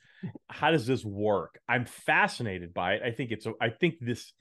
How 0.48 0.70
does 0.70 0.86
this 0.86 1.04
work? 1.04 1.58
I'm 1.68 1.84
fascinated 1.84 2.72
by 2.72 2.94
it. 2.94 3.02
I 3.04 3.10
think 3.10 3.32
it's 3.32 3.46
a, 3.46 3.52
I 3.60 3.68
think 3.68 3.96
this 4.00 4.32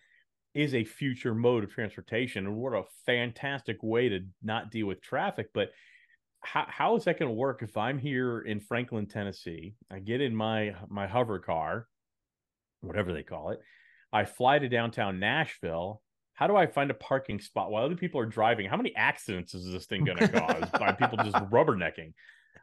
is 0.57 0.73
a 0.73 0.83
future 0.83 1.35
mode 1.35 1.63
of 1.63 1.71
transportation 1.71 2.47
and 2.47 2.55
what 2.55 2.73
a 2.73 2.83
fantastic 3.05 3.77
way 3.83 4.09
to 4.09 4.21
not 4.41 4.71
deal 4.71 4.87
with 4.87 4.99
traffic 5.01 5.49
but 5.53 5.69
how, 6.41 6.65
how 6.67 6.95
is 6.95 7.03
that 7.03 7.19
going 7.19 7.29
to 7.29 7.35
work 7.35 7.61
if 7.61 7.77
i'm 7.77 7.99
here 7.99 8.39
in 8.39 8.59
franklin 8.59 9.05
tennessee 9.05 9.75
i 9.91 9.99
get 9.99 10.19
in 10.19 10.35
my 10.35 10.73
my 10.89 11.05
hover 11.05 11.37
car 11.37 11.85
whatever 12.81 13.13
they 13.13 13.23
call 13.23 13.49
it 13.51 13.59
i 14.13 14.23
fly 14.25 14.59
to 14.59 14.69
downtown 14.69 15.19
nashville 15.19 16.01
how 16.33 16.47
do 16.47 16.55
i 16.55 16.65
find 16.67 16.91
a 16.91 16.93
parking 16.95 17.39
spot 17.39 17.71
while 17.71 17.83
other 17.83 17.95
people 17.95 18.19
are 18.19 18.25
driving 18.25 18.67
how 18.67 18.77
many 18.77 18.95
accidents 18.95 19.53
is 19.53 19.71
this 19.71 19.85
thing 19.85 20.05
going 20.05 20.17
to 20.17 20.27
cause 20.27 20.69
by 20.79 20.91
people 20.91 21.17
just 21.17 21.35
rubbernecking 21.51 22.13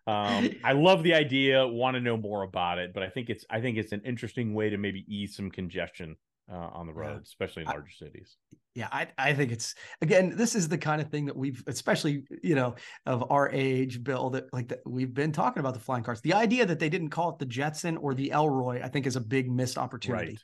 um, 0.06 0.50
I 0.62 0.72
love 0.72 1.02
the 1.02 1.14
idea. 1.14 1.66
Want 1.66 1.94
to 1.94 2.00
know 2.00 2.18
more 2.18 2.42
about 2.42 2.78
it, 2.78 2.92
but 2.92 3.02
I 3.02 3.08
think 3.08 3.30
it's 3.30 3.46
I 3.48 3.62
think 3.62 3.78
it's 3.78 3.92
an 3.92 4.02
interesting 4.04 4.52
way 4.52 4.68
to 4.68 4.76
maybe 4.76 5.02
ease 5.08 5.34
some 5.34 5.50
congestion 5.50 6.16
uh, 6.52 6.56
on 6.56 6.86
the 6.86 6.92
Yeah. 6.92 6.98
road, 7.00 7.22
especially 7.22 7.62
in 7.62 7.68
I- 7.68 7.72
larger 7.72 7.90
cities. 7.90 8.36
Yeah, 8.74 8.88
I, 8.90 9.06
I 9.16 9.34
think 9.34 9.52
it's 9.52 9.74
again, 10.02 10.36
this 10.36 10.54
is 10.56 10.68
the 10.68 10.78
kind 10.78 11.00
of 11.00 11.08
thing 11.08 11.26
that 11.26 11.36
we've, 11.36 11.62
especially 11.68 12.24
you 12.42 12.56
know, 12.56 12.74
of 13.06 13.30
our 13.30 13.48
age, 13.50 14.02
Bill, 14.02 14.30
that 14.30 14.52
like 14.52 14.68
that 14.68 14.80
we've 14.84 15.14
been 15.14 15.30
talking 15.30 15.60
about 15.60 15.74
the 15.74 15.80
flying 15.80 16.02
cars. 16.02 16.20
The 16.22 16.34
idea 16.34 16.66
that 16.66 16.78
they 16.80 16.88
didn't 16.88 17.10
call 17.10 17.30
it 17.30 17.38
the 17.38 17.46
Jetson 17.46 17.96
or 17.96 18.14
the 18.14 18.32
Elroy, 18.32 18.82
I 18.82 18.88
think, 18.88 19.06
is 19.06 19.14
a 19.16 19.20
big 19.20 19.50
missed 19.50 19.78
opportunity. 19.78 20.38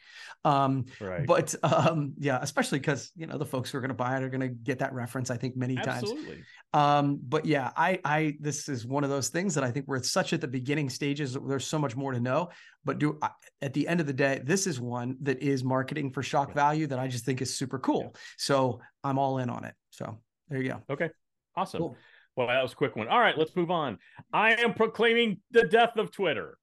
Um, 0.45 0.85
Right. 1.01 1.27
but 1.27 1.55
um, 1.65 2.15
yeah, 2.19 2.39
especially 2.41 2.79
because 2.79 3.11
you 3.17 3.27
know 3.27 3.37
the 3.37 3.45
folks 3.47 3.71
who 3.71 3.79
are 3.79 3.81
going 3.81 3.89
to 3.89 3.95
buy 3.95 4.17
it 4.17 4.23
are 4.23 4.29
going 4.31 4.41
to 4.41 4.49
get 4.49 4.79
that 4.79 4.93
reference. 4.93 5.31
I 5.31 5.37
think 5.37 5.57
many 5.57 5.75
times. 5.75 5.89
Absolutely. 5.89 6.45
Um, 6.73 7.19
but 7.29 7.47
yeah, 7.47 7.73
I, 7.77 7.99
I, 8.05 8.37
this 8.39 8.69
is 8.69 8.87
one 8.87 9.03
of 9.03 9.11
those 9.11 9.29
things 9.29 9.57
that 9.57 9.65
I 9.65 9.73
think 9.73 9.89
we're 9.89 10.01
such 10.05 10.33
at 10.33 10.41
the 10.41 10.47
beginning 10.47 10.89
stages. 10.89 11.37
There's 11.49 11.67
so 11.67 11.81
much 11.81 11.97
more 11.97 12.13
to 12.13 12.21
know. 12.21 12.51
But 12.85 12.99
do 12.99 13.19
I, 13.21 13.31
at 13.61 13.75
the 13.75 13.89
end 13.89 14.01
of 14.01 14.07
the 14.07 14.13
day, 14.13 14.41
this 14.45 14.67
is 14.69 14.81
one 14.81 15.17
that 15.23 15.43
is 15.43 15.65
marketing 15.65 16.13
for 16.13 16.23
shock 16.23 16.49
Yeah. 16.51 16.55
value 16.55 16.87
that 16.87 16.99
I 16.99 17.09
just 17.09 17.25
think 17.25 17.43
is 17.43 17.55
super 17.57 17.79
cool. 17.79 18.15
So 18.37 18.81
I'm 19.05 19.19
all 19.19 19.39
in 19.39 19.51
on 19.51 19.65
it. 19.65 19.75
So 19.91 20.19
there 20.49 20.61
you 20.61 20.71
go. 20.71 20.83
Okay. 20.91 21.11
Awesome. 21.57 21.81
Cool. 21.81 21.97
Well, 22.37 22.47
that 22.47 22.63
was 22.63 22.73
a 22.73 22.77
quick 22.77 22.97
one. 22.97 23.09
All 23.09 23.21
right, 23.21 23.37
let's 23.37 23.55
move 23.57 23.71
on. 23.71 23.99
I 24.33 24.55
am 24.55 24.73
proclaiming 24.73 25.41
the 25.51 25.65
death 25.65 25.97
of 25.97 26.11
Twitter. 26.11 26.57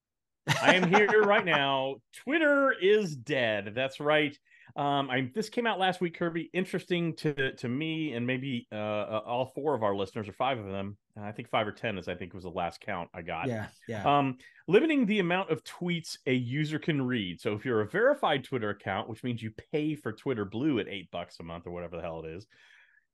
I 0.61 0.75
am 0.75 0.91
here 0.91 1.21
right 1.23 1.45
now. 1.45 1.95
Twitter 2.23 2.71
is 2.71 3.15
dead. 3.15 3.73
That's 3.75 3.99
right. 3.99 4.37
Um, 4.77 5.10
I 5.10 5.31
this 5.34 5.50
came 5.50 5.65
out 5.65 5.79
last 5.79 6.01
week, 6.01 6.19
Kirby. 6.19 6.51
Interesting 6.53 7.15
to 7.15 7.53
to 7.53 7.67
me, 7.67 8.13
and 8.13 8.27
maybe 8.27 8.67
uh, 8.72 8.75
uh, 8.75 9.22
all 9.25 9.48
four 9.48 9.74
of 9.74 9.81
our 9.81 9.96
listeners, 9.96 10.29
or 10.29 10.34
five 10.34 10.60
of 10.60 10.67
them. 10.67 10.98
I 11.19 11.31
think 11.31 11.50
five 11.50 11.67
or 11.67 11.72
ten 11.72 11.98
is 11.98 12.07
I 12.07 12.13
think 12.13 12.36
was 12.36 12.43
the 12.43 12.51
last 12.51 12.79
count 12.79 13.10
I 13.12 13.24
got. 13.24 13.48
Yeah, 13.48 13.67
yeah. 13.88 14.03
Um, 14.05 14.38
limiting 14.67 15.07
the 15.07 15.17
amount 15.17 15.50
of 15.50 15.63
tweets 15.63 16.17
a 16.27 16.34
user 16.34 16.77
can 16.77 17.01
read. 17.01 17.41
So 17.41 17.53
if 17.53 17.65
you're 17.65 17.81
a 17.81 17.88
verified 17.88 18.43
Twitter 18.43 18.69
account, 18.69 19.10
which 19.10 19.24
means 19.24 19.41
you 19.41 19.51
pay 19.72 19.96
for 19.96 20.12
Twitter 20.12 20.46
Blue 20.46 20.77
at 20.77 20.88
eight 20.88 21.10
bucks 21.10 21.38
a 21.39 21.43
month 21.43 21.65
or 21.65 21.72
whatever 21.72 21.96
the 21.96 22.03
hell 22.03 22.24
it 22.24 22.29
is, 22.29 22.46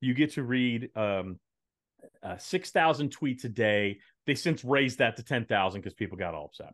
you 0.02 0.14
get 0.14 0.34
to 0.34 0.44
read 0.44 0.90
um, 0.98 1.40
uh, 2.22 2.36
six 2.36 2.72
thousand 2.72 3.16
tweets 3.16 3.46
a 3.46 3.50
day. 3.50 4.00
They 4.28 4.36
since 4.36 4.66
raised 4.66 4.98
that 4.98 5.16
to 5.16 5.24
ten 5.24 5.46
thousand 5.46 5.80
because 5.80 5.94
people 5.94 6.18
got 6.18 6.34
all 6.34 6.46
upset. 6.48 6.74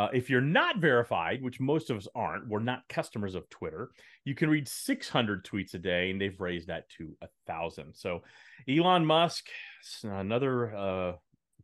Uh, 0.00 0.08
if 0.14 0.30
you're 0.30 0.40
not 0.40 0.78
verified, 0.78 1.42
which 1.42 1.60
most 1.60 1.90
of 1.90 1.96
us 1.98 2.08
aren't, 2.14 2.48
we're 2.48 2.58
not 2.58 2.88
customers 2.88 3.34
of 3.34 3.46
Twitter. 3.50 3.90
You 4.24 4.34
can 4.34 4.48
read 4.48 4.66
600 4.66 5.44
tweets 5.44 5.74
a 5.74 5.78
day, 5.78 6.10
and 6.10 6.18
they've 6.18 6.40
raised 6.40 6.68
that 6.68 6.88
to 6.96 7.14
a 7.20 7.28
thousand. 7.46 7.94
So, 7.94 8.22
Elon 8.66 9.04
Musk, 9.04 9.48
another 10.02 10.74
uh, 10.74 11.12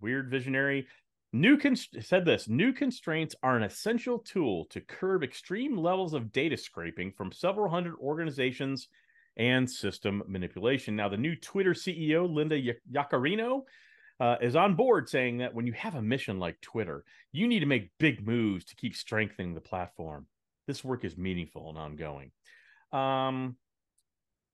weird 0.03 0.31
visionary, 0.31 0.87
New 1.33 1.57
const- 1.57 1.97
said 2.03 2.27
this 2.27 2.47
new 2.47 2.75
constraints 2.75 3.35
are 3.43 3.57
an 3.57 3.63
essential 3.63 4.19
tool 4.19 4.67
to 4.67 4.83
curb 4.83 5.23
extreme 5.23 5.77
levels 5.77 6.13
of 6.13 6.31
data 6.31 6.59
scraping 6.59 7.13
from 7.13 7.33
several 7.33 7.71
hundred 7.71 7.95
organizations 8.01 8.89
and 9.39 9.69
system 9.71 10.23
manipulation. 10.27 10.95
Now, 10.95 11.09
the 11.09 11.17
new 11.17 11.37
Twitter 11.37 11.73
CEO, 11.73 12.31
Linda 12.31 12.57
Y- 12.57 13.01
Yaccarino, 13.03 13.63
uh, 14.21 14.37
is 14.41 14.57
on 14.57 14.75
board 14.75 15.09
saying 15.09 15.39
that 15.39 15.55
when 15.55 15.67
you 15.67 15.73
have 15.75 15.95
a 15.95 16.03
mission 16.03 16.39
like 16.39 16.61
Twitter, 16.61 17.05
you 17.33 17.47
need 17.47 17.61
to 17.61 17.67
make 17.67 17.91
big 17.99 18.27
moves 18.27 18.65
to 18.67 18.77
keep 18.77 18.95
strengthening 18.97 19.55
the 19.55 19.61
platform. 19.61 20.27
This 20.67 20.83
work 20.83 21.05
is 21.05 21.17
meaningful 21.17 21.69
and 21.69 21.79
ongoing. 21.79 22.31
Um, 22.93 23.57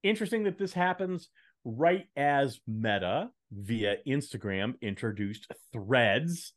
interesting 0.02 0.45
that 0.45 0.59
this 0.59 0.73
happens 0.73 1.28
right 1.64 2.07
as 2.16 2.61
Meta 2.66 3.31
via 3.52 3.97
Instagram 4.07 4.75
introduced 4.81 5.47
Threads, 5.73 6.52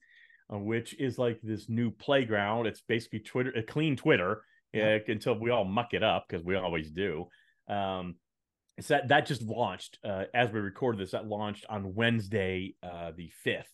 uh, 0.51 0.57
which 0.57 1.00
is 1.00 1.17
like 1.19 1.39
this 1.43 1.69
new 1.69 1.91
playground. 1.91 2.65
It's 2.65 2.81
basically 2.81 3.19
Twitter, 3.19 3.51
a 3.55 3.62
clean 3.63 3.95
Twitter 3.95 4.43
Yeah. 4.74 4.95
uh, 4.95 5.12
until 5.12 5.38
we 5.39 5.51
all 5.51 5.63
muck 5.65 5.93
it 5.93 6.03
up 6.03 6.25
because 6.27 6.43
we 6.43 6.55
always 6.55 6.89
do. 6.89 7.27
Um, 7.67 8.15
that 8.88 9.08
that 9.08 9.25
just 9.25 9.41
launched 9.41 10.00
uh, 10.03 10.25
as 10.34 10.51
we 10.51 10.60
record 10.60 10.98
this. 10.98 11.12
That 11.12 11.27
launched 11.27 11.65
on 11.70 11.96
Wednesday, 11.96 12.75
uh, 12.84 13.12
the 13.15 13.32
fifth. 13.44 13.72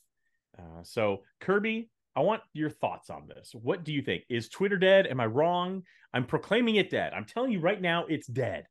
Uh, 0.58 0.84
so 0.84 1.24
Kirby, 1.40 1.90
I 2.16 2.20
want 2.22 2.42
your 2.54 2.70
thoughts 2.70 3.10
on 3.10 3.28
this. 3.28 3.52
What 3.54 3.84
do 3.84 3.94
you 3.94 4.02
think? 4.02 4.24
Is 4.30 4.50
Twitter 4.50 4.78
dead? 4.78 5.08
Am 5.08 5.20
I 5.20 5.26
wrong? 5.26 5.84
I'm 6.14 6.26
proclaiming 6.26 6.76
it 6.76 6.90
dead. 6.90 7.14
I'm 7.14 7.26
telling 7.26 7.52
you 7.52 7.60
right 7.62 7.82
now, 7.82 8.06
it's 8.08 8.28
dead. 8.28 8.66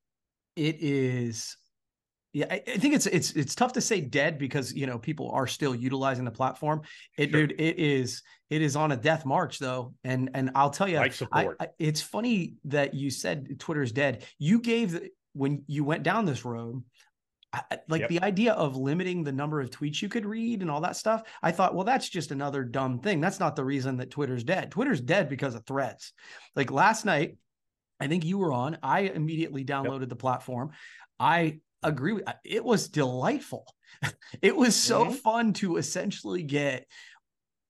it 0.57 0.77
is 0.81 1.57
yeah 2.33 2.47
I, 2.51 2.63
I 2.75 2.77
think 2.77 2.95
it's 2.95 3.07
it's 3.07 3.33
it's 3.33 3.55
tough 3.57 3.73
to 3.73 3.81
say 3.81 4.01
dead 4.01 4.39
because 4.39 4.73
you 4.73 4.87
know 4.87 4.99
people 4.99 5.31
are 5.33 5.47
still 5.49 5.75
utilizing 5.75 6.25
the 6.25 6.31
platform 6.31 6.83
it 7.19 7.31
Sure. 7.31 7.47
dude 7.47 7.61
it 7.61 7.79
is 7.79 8.23
it 8.51 8.63
is 8.63 8.77
on 8.77 8.93
a 8.93 8.97
death 8.97 9.25
march 9.27 9.59
though 9.59 9.95
and 10.05 10.31
and 10.35 10.51
i'll 10.55 10.71
tell 10.71 10.87
you 10.89 10.99
I 10.99 11.11
I. 11.61 11.69
It's 11.81 12.01
funny 12.03 12.55
that 12.67 12.95
you 12.95 13.11
said 13.11 13.59
twitter's 13.59 13.91
dead 13.91 14.25
you 14.39 14.61
gave 14.61 14.93
the, 14.93 15.11
when 15.33 15.63
you 15.67 15.85
went 15.85 16.03
down 16.03 16.25
this 16.25 16.45
road 16.45 16.83
I, 17.53 17.79
like 17.89 18.03
Yep. 18.03 18.09
the 18.11 18.23
idea 18.23 18.53
of 18.53 18.77
limiting 18.77 19.25
the 19.25 19.33
number 19.33 19.61
of 19.61 19.71
tweets 19.71 20.01
you 20.01 20.09
could 20.09 20.25
read 20.25 20.63
and 20.63 20.71
all 20.71 20.81
that 20.83 20.97
stuff 20.97 21.23
i 21.43 21.51
thought 21.51 21.75
well 21.75 21.85
that's 21.85 22.09
just 22.09 22.31
another 22.31 22.63
dumb 22.63 23.01
thing 23.01 23.21
that's 23.21 23.41
not 23.41 23.57
the 23.57 23.65
reason 23.65 23.97
that 23.97 24.11
twitter's 24.11 24.45
dead 24.45 24.71
twitter's 24.71 25.01
dead 25.01 25.29
because 25.29 25.55
of 25.57 25.65
threads 25.67 26.13
like 26.55 26.71
last 26.71 27.05
night 27.05 27.37
I 28.03 28.07
think 28.07 28.25
you 28.25 28.39
were 28.39 28.51
on. 28.51 28.79
I 28.83 29.01
immediately 29.01 29.63
downloaded 29.63 30.09
the 30.09 30.17
platform. 30.17 30.71
I 31.19 31.61
agree 31.83 32.15
with 32.15 32.25
it 32.47 32.65
was 32.65 32.89
delightful. 32.89 33.67
it 34.41 34.57
was 34.57 34.75
so 34.75 35.05
Mhm. 35.05 35.15
fun 35.17 35.53
to 35.55 35.77
essentially 35.77 36.43
get 36.43 36.87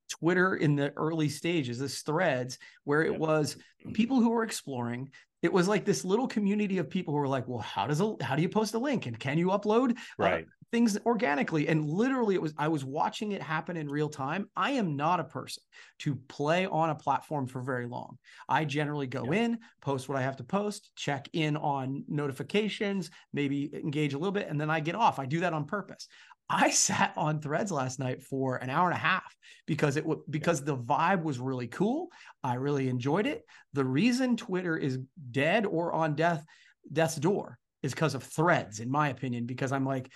Twitter 0.09 0.55
in 0.55 0.76
the 0.76 0.93
early 0.97 1.29
stages, 1.31 1.81
this 1.81 2.02
threads 2.02 2.59
where 2.85 3.02
it 3.02 3.11
Yep. 3.11 3.21
was 3.21 3.57
people 3.93 4.21
who 4.21 4.31
were 4.31 4.45
exploring. 4.45 5.11
It 5.42 5.52
was 5.52 5.68
like 5.68 5.85
this 5.85 6.04
little 6.04 6.28
community 6.28 6.78
of 6.78 6.90
people 6.90 7.14
who 7.14 7.20
were 7.20 7.28
like, 7.28 7.49
well, 7.49 7.61
how 7.61 7.87
does 7.87 8.00
a 8.00 8.14
how 8.23 8.37
do 8.37 8.42
you 8.42 8.49
post 8.49 8.75
a 8.75 8.78
link? 8.78 9.06
And 9.06 9.18
can 9.18 9.38
you 9.38 9.49
upload 9.49 9.97
uh, 10.20 10.25
Right. 10.25 10.47
things 10.70 10.99
organically? 11.06 11.66
And 11.68 11.85
literally 11.85 12.35
it 12.35 12.42
was 12.42 12.52
i 12.59 12.68
was 12.68 12.85
watching 12.85 13.32
it 13.32 13.42
happen 13.42 13.76
in 13.76 13.88
real 13.88 14.09
time. 14.09 14.50
I 14.54 14.73
am 14.73 14.97
not 14.97 15.18
a 15.18 15.25
person 15.25 15.62
to 16.00 16.16
play 16.28 16.66
on 16.66 16.90
a 16.90 16.94
platform 16.94 17.47
for 17.47 17.62
very 17.62 17.87
long. 17.87 18.18
I 18.49 18.64
generally 18.66 19.06
go 19.06 19.25
Yeah. 19.25 19.32
in 19.32 19.59
post 19.80 20.09
what 20.09 20.18
i 20.18 20.23
have 20.23 20.37
to 20.37 20.44
post 20.44 20.90
check 20.94 21.28
in 21.32 21.56
on 21.56 22.04
notifications 22.06 23.11
maybe 23.32 23.75
engage 23.75 24.12
a 24.14 24.18
little 24.18 24.32
bit 24.32 24.49
and 24.49 24.61
then 24.61 24.70
i 24.70 24.78
get 24.80 24.94
off. 24.94 25.18
I 25.18 25.26
do 25.26 25.40
that 25.40 25.54
on 25.54 25.64
purpose 25.64 26.06
i 26.50 26.71
sat 26.71 27.12
on 27.16 27.40
threads 27.40 27.73
last 27.73 27.99
night 27.99 28.23
for 28.23 28.57
an 28.57 28.69
hour 28.69 28.87
and 28.88 28.97
a 28.97 29.00
half 29.00 29.35
because 29.66 29.97
it 29.97 30.04
was 30.04 30.19
because 30.28 30.62
the 30.62 30.76
vibe 30.76 31.23
was 31.23 31.38
really 31.38 31.69
cool 31.69 32.09
i 32.45 32.54
really 32.54 32.88
enjoyed 32.88 33.26
it 33.26 33.45
the 33.73 33.85
reason 33.85 34.37
twitter 34.37 34.76
is 34.76 34.99
dead 35.30 35.64
or 35.64 35.92
on 35.92 36.14
death 36.14 36.45
death's 36.92 37.16
door 37.16 37.59
is 37.83 37.95
because 37.95 38.14
of 38.14 38.23
threads 38.23 38.80
in 38.80 38.90
my 38.90 39.09
opinion 39.09 39.47
because 39.47 39.73
i'm 39.73 39.87
like 39.87 40.11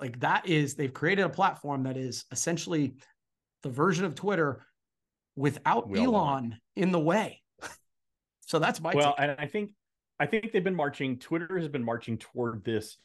like 0.00 0.18
that 0.20 0.48
is 0.48 0.74
they've 0.74 0.92
created 0.92 1.22
a 1.22 1.28
platform 1.28 1.84
that 1.84 1.96
is 1.96 2.24
essentially 2.32 2.94
the 3.62 3.68
version 3.68 4.04
of 4.04 4.14
Twitter 4.14 4.64
without 5.36 5.88
We 5.88 6.00
all 6.00 6.12
want. 6.12 6.44
Elon 6.44 6.60
in 6.76 6.92
the 6.92 7.00
way. 7.00 7.40
so 8.40 8.58
that's 8.58 8.80
my 8.80 8.92
well, 8.94 9.14
take. 9.16 9.28
and 9.28 9.36
I 9.38 9.46
think 9.46 9.72
I 10.18 10.26
think 10.26 10.52
they've 10.52 10.64
been 10.64 10.74
marching. 10.76 11.18
Twitter 11.18 11.58
has 11.58 11.68
been 11.68 11.84
marching 11.84 12.18
toward 12.18 12.64
this 12.64 12.96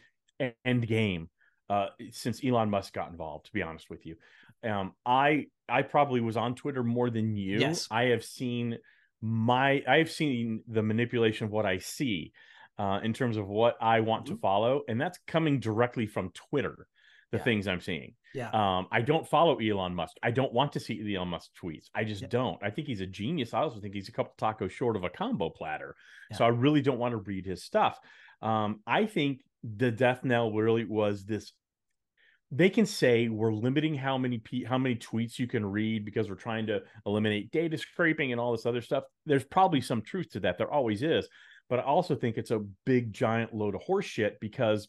end 0.66 0.88
game 0.88 1.30
uh, 1.70 1.88
since 2.12 2.44
Elon 2.44 2.70
Musk 2.70 2.94
got 2.94 3.12
involved. 3.12 3.46
To 3.48 3.54
be 3.54 3.62
honest 3.62 3.90
with 3.90 4.06
you, 4.06 4.16
um, 4.64 4.94
I 5.06 5.48
I 5.70 5.82
probably 5.82 6.22
was 6.22 6.38
on 6.38 6.56
Twitter 6.56 6.84
more 6.84 7.10
than 7.10 7.36
you. 7.36 7.60
Yes. 7.60 7.88
I 7.92 8.06
have 8.06 8.24
seen 8.24 8.78
my 9.22 9.84
I 9.88 9.98
have 9.98 10.12
seen 10.12 10.64
the 10.68 10.84
manipulation 10.84 11.46
of 11.46 11.52
what 11.52 11.66
I 11.66 11.78
see 11.80 12.32
uh, 12.78 13.00
in 13.04 13.14
terms 13.14 13.38
of 13.38 13.48
what 13.48 13.76
I 13.82 14.02
want 14.02 14.28
to 14.28 14.36
Mhm. 14.36 14.42
follow, 14.42 14.84
and 14.88 15.02
that's 15.02 15.18
coming 15.28 15.60
directly 15.60 16.06
from 16.06 16.32
Twitter. 16.32 16.88
The 17.32 17.38
Yeah. 17.40 17.44
things 17.44 17.68
I'm 17.68 17.82
seeing. 17.82 18.14
yeah. 18.34 18.50
Um, 18.52 18.88
I 18.92 19.02
don't 19.02 19.28
follow 19.28 19.58
Elon 19.58 19.96
Musk. 19.96 20.16
I 20.24 20.32
don't 20.32 20.54
want 20.54 20.72
to 20.74 20.80
see 20.80 21.14
Elon 21.16 21.28
Musk 21.30 21.52
tweets. 21.62 21.90
I 21.94 22.04
just 22.06 22.22
Yeah. 22.22 22.28
don't. 22.30 22.64
I 22.64 22.70
think 22.70 22.88
he's 22.88 23.02
a 23.02 23.08
genius. 23.08 23.54
I 23.54 23.60
also 23.62 23.82
think 23.82 23.94
he's 23.96 24.08
a 24.08 24.14
couple 24.14 24.34
tacos 24.38 24.70
short 24.72 24.96
of 24.96 25.04
a 25.04 25.10
combo 25.10 25.50
platter. 25.50 25.96
Yeah. 26.32 26.38
So 26.38 26.46
I 26.46 26.50
really 26.50 26.82
don't 26.82 27.00
want 27.00 27.12
to 27.14 27.18
read 27.18 27.46
his 27.46 27.64
stuff. 27.66 28.00
Um, 28.42 28.82
I 28.88 29.08
think 29.08 29.42
the 29.64 29.92
death 29.92 30.24
knell 30.24 30.52
really 30.52 30.86
was 30.86 31.26
this. 31.26 31.54
They 32.52 32.70
can 32.70 32.86
say 32.86 33.28
we're 33.28 33.54
limiting 33.54 33.94
how 33.94 34.18
many 34.18 34.38
pe- 34.38 34.64
how 34.64 34.78
many 34.78 34.96
tweets 34.96 35.38
you 35.38 35.48
can 35.48 35.66
read 35.66 36.06
because 36.06 36.30
we're 36.30 36.36
trying 36.36 36.68
to 36.68 36.82
eliminate 37.06 37.52
data 37.52 37.78
scraping 37.78 38.32
and 38.32 38.40
all 38.40 38.54
this 38.54 38.66
other 38.66 38.82
stuff. 38.82 39.04
There's 39.26 39.44
probably 39.44 39.82
some 39.82 40.02
truth 40.02 40.30
to 40.32 40.40
that. 40.42 40.58
There 40.58 40.72
always 40.72 41.04
is, 41.04 41.28
but 41.70 41.80
I 41.80 41.84
also 41.84 42.16
think 42.16 42.38
it's 42.38 42.52
a 42.52 42.64
big 42.86 43.12
giant 43.12 43.54
load 43.54 43.76
of 43.76 43.82
horse 43.82 44.06
shit 44.06 44.40
because 44.40 44.88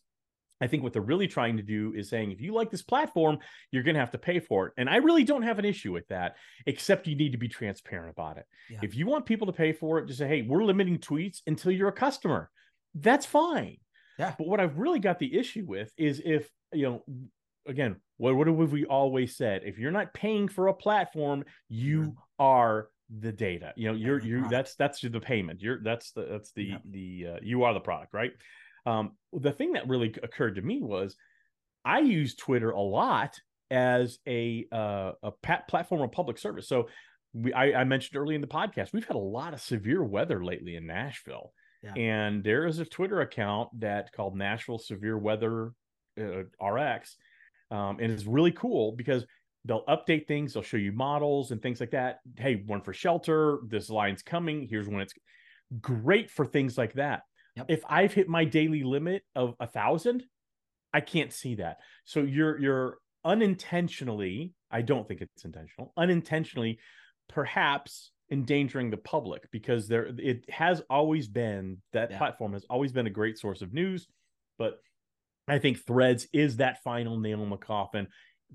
I 0.61 0.67
think 0.67 0.83
what 0.83 0.93
they're 0.93 1.03
really 1.03 1.29
trying 1.29 1.57
to 1.57 1.63
do 1.63 1.93
is 1.97 2.09
saying 2.09 2.33
if 2.33 2.41
you 2.41 2.53
like 2.53 2.71
this 2.71 2.83
platform, 2.83 3.39
you're 3.71 3.83
going 3.83 3.95
to 3.95 4.01
have 4.01 4.11
to 4.13 4.19
pay 4.19 4.41
for 4.41 4.67
it. 4.67 4.73
And 4.77 4.89
I 4.89 4.97
really 4.97 5.25
don't 5.25 5.43
have 5.43 5.59
an 5.59 5.65
issue 5.65 5.93
with 5.93 6.07
that, 6.09 6.37
except 6.67 7.07
you 7.07 7.17
need 7.17 7.33
to 7.33 7.39
be 7.39 7.49
transparent 7.49 8.11
about 8.11 8.39
it. 8.39 8.45
Yeah. 8.69 8.81
If 8.83 8.97
you 8.97 9.07
want 9.07 9.27
people 9.27 9.47
to 9.47 9.53
pay 9.53 9.73
for 9.73 9.99
it, 9.99 10.07
just 10.07 10.19
say, 10.19 10.29
hey, 10.29 10.43
we're 10.43 10.65
limiting 10.65 10.99
tweets 10.99 11.39
until 11.47 11.73
you're 11.73 11.89
a 11.89 11.93
customer. 11.93 12.51
That's 12.95 13.27
fine. 13.27 13.79
Yeah. 14.19 14.35
But 14.37 14.47
what 14.47 14.61
I've 14.61 14.79
really 14.79 14.99
got 14.99 15.19
the 15.19 15.39
issue 15.39 15.65
with 15.67 15.93
is 15.97 16.21
if, 16.25 16.49
you 16.73 16.83
know, 16.85 17.05
again, 17.67 17.97
what, 18.17 18.35
what 18.37 18.47
have 18.47 18.57
we 18.73 18.85
always 18.85 19.37
said? 19.37 19.63
If 19.65 19.79
you're 19.79 19.91
not 19.93 20.13
paying 20.15 20.49
for 20.49 20.69
a 20.69 20.75
platform, 20.75 21.45
you 21.69 22.17
are 22.39 22.89
the 23.21 23.33
data. 23.33 23.73
You 23.77 23.89
know, 23.89 23.95
you're 23.95 24.21
you 24.21 24.41
product. 24.41 24.51
that's 24.51 24.75
that's 24.75 25.01
the 25.01 25.21
payment. 25.21 25.63
You're 25.63 25.81
that's 25.83 26.13
the 26.13 26.27
that's 26.31 26.53
the 26.53 26.65
Yeah. 26.65 26.79
the 26.91 27.27
uh, 27.35 27.39
you 27.43 27.63
are 27.63 27.73
the 27.75 27.81
product, 27.81 28.13
right? 28.13 28.33
Um, 28.87 29.13
the 29.33 29.53
thing 29.53 29.73
that 29.73 29.89
really 29.89 30.15
occurred 30.23 30.57
to 30.57 30.63
me 30.63 30.81
was 30.83 31.17
I 31.85 32.01
use 32.01 32.35
Twitter 32.35 32.71
a 32.71 32.81
lot 32.81 33.39
as 33.71 34.19
a 34.27 34.67
uh, 34.73 35.13
a 35.23 35.31
pat- 35.43 35.69
platform 35.69 36.03
of 36.03 36.13
public 36.13 36.39
service. 36.39 36.69
So 36.69 36.89
we, 37.35 37.53
I, 37.53 37.81
I 37.81 37.85
mentioned 37.85 38.17
early 38.21 38.35
in 38.35 38.41
the 38.41 38.47
podcast, 38.47 38.93
we've 38.93 39.07
had 39.07 39.17
a 39.17 39.19
lot 39.21 39.53
of 39.55 39.61
severe 39.61 40.03
weather 40.03 40.43
lately 40.45 40.77
in 40.77 40.87
Nashville, 40.87 41.53
Yeah. 41.83 41.95
and 41.95 42.43
there 42.43 42.67
is 42.67 42.81
a 42.81 42.85
Twitter 42.85 43.21
account 43.21 43.69
that 43.81 44.11
called 44.13 44.37
Nashville 44.37 44.79
Severe 44.79 45.17
Weather 45.17 45.73
uh, 46.21 46.43
RX, 46.65 47.17
um, 47.71 47.99
and 48.01 48.11
it's 48.11 48.25
really 48.25 48.51
cool 48.53 48.93
because 48.93 49.25
they'll 49.65 49.85
update 49.87 50.27
things, 50.27 50.55
they'll 50.55 50.63
show 50.63 50.77
you 50.77 50.93
models 50.93 51.51
and 51.51 51.63
things 51.63 51.79
like 51.79 51.93
that. 51.93 52.19
Hey, 52.37 52.63
one 52.67 52.81
for 52.81 52.93
shelter, 52.93 53.59
this 53.69 53.91
line's 53.91 54.23
coming. 54.23 54.67
Here's 54.69 54.89
when 54.89 55.01
it's 55.01 55.15
great 55.81 56.31
for 56.31 56.47
things 56.47 56.79
like 56.79 56.95
that. 56.95 57.23
Yep. 57.57 57.67
If 57.69 57.83
I've 57.89 58.13
hit 58.13 58.29
my 58.29 58.45
daily 58.45 58.83
limit 58.83 59.23
of 59.35 59.55
a 59.61 59.67
thousand, 59.67 60.25
I 60.93 61.01
can't 61.01 61.33
see 61.33 61.57
that. 61.57 61.79
So 62.05 62.21
you're 62.21 62.59
you're 62.59 62.99
unintentionally, 63.25 64.55
I 64.71 64.83
don't 64.83 65.07
think 65.07 65.21
it's 65.21 65.45
intentional, 65.45 65.93
unintentionally, 65.97 66.79
perhaps 67.29 68.11
endangering 68.31 68.91
the 68.91 68.97
public 68.97 69.51
because 69.51 69.89
there 69.89 70.07
it 70.19 70.49
has 70.51 70.83
always 70.91 71.29
been 71.29 71.79
that 71.93 72.11
Yeah. 72.11 72.19
platform 72.19 72.53
has 72.53 72.65
always 72.69 72.93
been 72.93 73.07
a 73.07 73.11
great 73.11 73.39
source 73.39 73.63
of 73.63 73.73
news, 73.73 74.07
but 74.59 74.81
I 75.47 75.59
think 75.59 75.79
Threads 75.87 76.29
is 76.33 76.59
that 76.59 76.83
final 76.83 77.19
nail 77.19 77.43
in 77.43 77.49
the 77.51 77.57
coffin. 77.57 78.09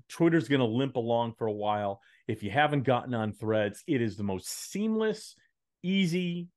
Twitter's 0.08 0.48
going 0.48 0.60
to 0.60 0.66
limp 0.66 0.96
along 0.96 1.34
for 1.34 1.46
a 1.48 1.52
while. 1.52 2.00
If 2.28 2.42
you 2.42 2.50
haven't 2.50 2.84
gotten 2.84 3.14
on 3.14 3.32
Threads, 3.32 3.82
it 3.86 4.00
is 4.00 4.16
the 4.16 4.22
most 4.22 4.48
seamless, 4.48 5.34
easy 5.82 6.48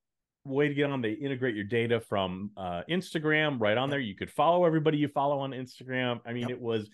way 0.45 0.67
to 0.67 0.73
get 0.75 0.89
on. 0.91 1.01
They 1.01 1.11
integrate 1.13 1.55
your 1.55 1.65
data 1.65 1.99
from 1.99 2.51
uh, 2.55 2.83
Instagram 2.89 3.59
right 3.59 3.77
on 3.77 3.89
there. 3.89 3.99
You 3.99 4.15
could 4.15 4.29
follow 4.31 4.63
everybody 4.65 4.97
you 4.99 5.07
follow 5.07 5.39
on 5.39 5.51
Instagram. 5.51 6.19
I 6.25 6.33
mean, 6.33 6.43
Yep. 6.49 6.51
it 6.51 6.61
was 6.61 6.89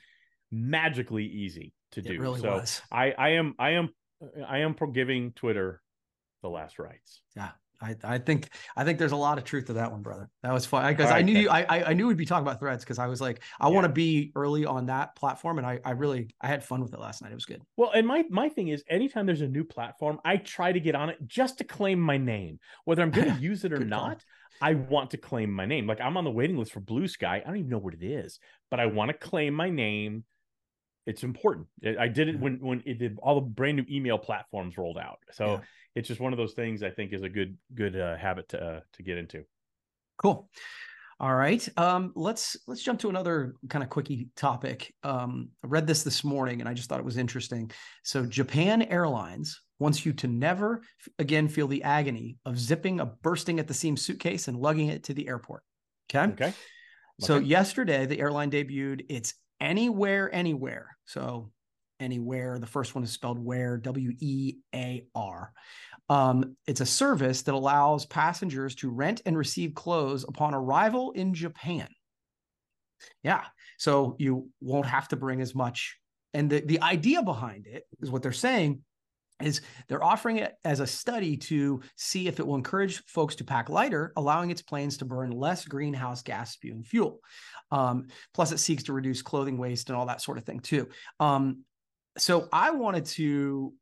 magically 0.51 1.25
easy 1.25 1.73
to 1.91 2.01
do. 2.01 2.19
Really 2.19 2.39
so 2.39 2.53
was. 2.53 2.81
I, 2.91 3.11
I 3.11 3.29
am, 3.31 3.55
I 3.59 3.71
am, 3.71 3.89
I 4.47 4.59
am 4.59 4.75
giving 4.93 5.33
Twitter 5.33 5.81
the 6.43 6.49
last 6.49 6.77
rites. 6.77 7.21
Yeah, 7.35 7.49
i, 7.81 7.95
I 8.03 8.17
think 8.19 8.49
I 8.77 8.83
think 8.83 8.99
there's 8.99 9.13
a 9.13 9.17
lot 9.17 9.37
of 9.39 9.43
truth 9.45 9.65
to 9.67 9.73
that 9.73 9.91
one, 9.91 10.01
brother. 10.03 10.29
That 10.43 10.53
was 10.53 10.65
fun 10.67 10.85
because 10.93 11.07
All 11.07 11.13
I 11.13 11.15
right, 11.17 11.25
knew 11.25 11.39
you, 11.39 11.49
I 11.49 11.65
I- 11.89 11.93
knew 11.93 12.07
we'd 12.07 12.17
be 12.17 12.25
talking 12.25 12.45
about 12.45 12.59
threads 12.59 12.83
because 12.83 12.99
I 12.99 13.07
was 13.07 13.19
like 13.21 13.41
I 13.59 13.67
Yeah. 13.67 13.73
want 13.73 13.85
to 13.85 13.91
be 13.93 14.31
early 14.35 14.65
on 14.65 14.85
that 14.87 15.15
platform 15.15 15.57
and 15.57 15.65
I 15.65 15.79
I 15.83 15.91
really 15.91 16.29
I 16.39 16.47
had 16.47 16.63
fun 16.63 16.81
with 16.81 16.93
it 16.93 16.99
last 16.99 17.23
night. 17.23 17.31
It 17.31 17.35
was 17.35 17.45
good. 17.45 17.61
Well, 17.77 17.91
and 17.95 18.05
my 18.05 18.25
my 18.29 18.49
thing 18.49 18.67
is, 18.67 18.83
anytime 18.89 19.25
there's 19.25 19.41
a 19.41 19.47
new 19.47 19.63
platform, 19.63 20.19
I 20.23 20.37
try 20.37 20.71
to 20.71 20.79
get 20.79 20.93
on 20.93 21.09
it 21.09 21.17
just 21.25 21.57
to 21.59 21.63
claim 21.63 21.99
my 21.99 22.17
name, 22.17 22.59
whether 22.85 23.01
I'm 23.01 23.11
going 23.11 23.33
to 23.35 23.41
use 23.41 23.63
it 23.65 23.73
or 23.73 23.83
not. 23.83 24.23
I 24.61 24.75
want 24.75 25.09
to 25.11 25.17
claim 25.17 25.51
my 25.51 25.65
name. 25.65 25.87
Like 25.87 25.99
I'm 25.99 26.15
on 26.15 26.23
the 26.25 26.31
waiting 26.31 26.57
list 26.57 26.71
for 26.73 26.79
Blue 26.79 27.07
Sky. 27.07 27.41
I 27.43 27.47
don't 27.47 27.57
even 27.57 27.69
know 27.69 27.79
what 27.79 27.95
it 27.95 28.03
is, 28.03 28.39
but 28.69 28.79
I 28.79 28.85
want 28.85 29.09
to 29.09 29.17
claim 29.17 29.53
my 29.55 29.69
name. 29.69 30.23
It's 31.05 31.23
important. 31.23 31.67
I 31.99 32.07
did 32.07 32.29
it 32.29 32.39
when 32.39 32.59
when 32.61 32.81
it 32.85 32.97
did 32.97 33.17
all 33.21 33.35
the 33.35 33.41
brand 33.41 33.75
new 33.77 33.85
email 33.89 34.17
platforms 34.17 34.77
rolled 34.77 34.97
out. 34.97 35.19
So 35.31 35.45
Yeah. 35.45 35.59
It's 35.95 36.07
just 36.07 36.19
one 36.19 36.33
of 36.33 36.37
those 36.37 36.53
things 36.53 36.83
I 36.83 36.89
think 36.89 37.13
is 37.13 37.23
a 37.23 37.29
good 37.29 37.57
good 37.73 37.99
uh, 37.99 38.17
habit 38.17 38.49
to 38.49 38.63
uh, 38.63 38.79
to 38.93 39.03
get 39.03 39.17
into. 39.17 39.43
Cool. 40.17 40.49
All 41.19 41.33
right. 41.33 41.67
Um, 41.77 42.11
let's 42.15 42.57
let's 42.67 42.83
jump 42.83 42.99
to 43.01 43.09
another 43.09 43.55
kind 43.69 43.83
of 43.83 43.89
quickie 43.89 44.29
topic. 44.35 44.93
Um, 45.03 45.49
I 45.63 45.67
read 45.67 45.87
this 45.87 46.03
this 46.03 46.23
morning 46.23 46.59
and 46.59 46.67
I 46.67 46.73
just 46.73 46.89
thought 46.89 46.99
it 46.99 47.05
was 47.05 47.17
interesting. 47.17 47.71
So 48.03 48.25
Japan 48.25 48.81
Airlines 48.81 49.61
wants 49.79 50.05
you 50.05 50.13
to 50.13 50.27
never 50.27 50.81
again 51.19 51.47
feel 51.47 51.67
the 51.67 51.83
agony 51.83 52.37
of 52.45 52.59
zipping 52.59 52.99
a 52.99 53.05
bursting 53.05 53.59
at 53.59 53.67
the 53.67 53.73
seams 53.73 54.01
suitcase 54.01 54.47
and 54.47 54.57
lugging 54.57 54.89
it 54.89 55.03
to 55.05 55.13
the 55.13 55.27
airport. 55.27 55.63
Okay. 56.13 56.33
Okay. 56.33 56.53
So 57.19 57.35
Okay. 57.35 57.45
yesterday 57.45 58.05
the 58.05 58.19
airline 58.19 58.51
debuted 58.51 59.05
its 59.07 59.35
anywhere 59.61 60.33
anywhere. 60.33 60.97
So 61.05 61.51
anywhere 61.99 62.59
the 62.59 62.67
first 62.67 62.95
one 62.95 63.03
is 63.03 63.11
spelled 63.11 63.39
where 63.39 63.77
W 63.77 64.11
E 64.19 64.55
A 64.73 65.05
R. 65.15 65.53
Um, 66.09 66.55
it's 66.67 66.81
a 66.81 66.85
service 66.85 67.43
that 67.43 67.55
allows 67.55 68.05
passengers 68.05 68.75
to 68.75 68.89
rent 68.89 69.21
and 69.25 69.37
receive 69.37 69.73
clothes 69.73 70.25
upon 70.27 70.53
arrival 70.53 71.11
in 71.11 71.33
Japan. 71.33 71.87
Yeah. 73.23 73.43
So 73.77 74.15
you 74.19 74.49
won't 74.61 74.85
have 74.85 75.07
to 75.09 75.15
bring 75.15 75.41
as 75.41 75.55
much. 75.55 75.97
And 76.33 76.49
the, 76.49 76.61
the 76.61 76.81
idea 76.81 77.21
behind 77.21 77.67
it 77.67 77.83
is 78.01 78.09
what 78.09 78.21
they're 78.21 78.31
saying 78.31 78.81
is 79.41 79.61
they're 79.87 80.03
offering 80.03 80.37
it 80.37 80.53
as 80.63 80.79
a 80.79 80.87
study 80.87 81.35
to 81.35 81.81
see 81.95 82.27
if 82.27 82.39
it 82.39 82.47
will 82.47 82.55
encourage 82.55 83.03
folks 83.05 83.35
to 83.35 83.43
pack 83.43 83.69
lighter, 83.69 84.13
allowing 84.15 84.51
its 84.51 84.61
planes 84.61 84.97
to 84.97 85.05
burn 85.05 85.31
less 85.31 85.65
greenhouse 85.65 86.21
gas 86.21 86.53
spewing 86.53 86.83
fuel. 86.83 87.19
Um, 87.71 88.07
plus, 88.33 88.51
it 88.51 88.59
seeks 88.59 88.83
to 88.83 88.93
reduce 88.93 89.21
clothing 89.21 89.57
waste 89.57 89.89
and 89.89 89.97
all 89.97 90.05
that 90.05 90.21
sort 90.21 90.37
of 90.37 90.45
thing 90.45 90.59
too. 90.59 90.87
Um, 91.19 91.63
so 92.17 92.47
I 92.51 92.71
wanted 92.71 93.05
to. 93.17 93.73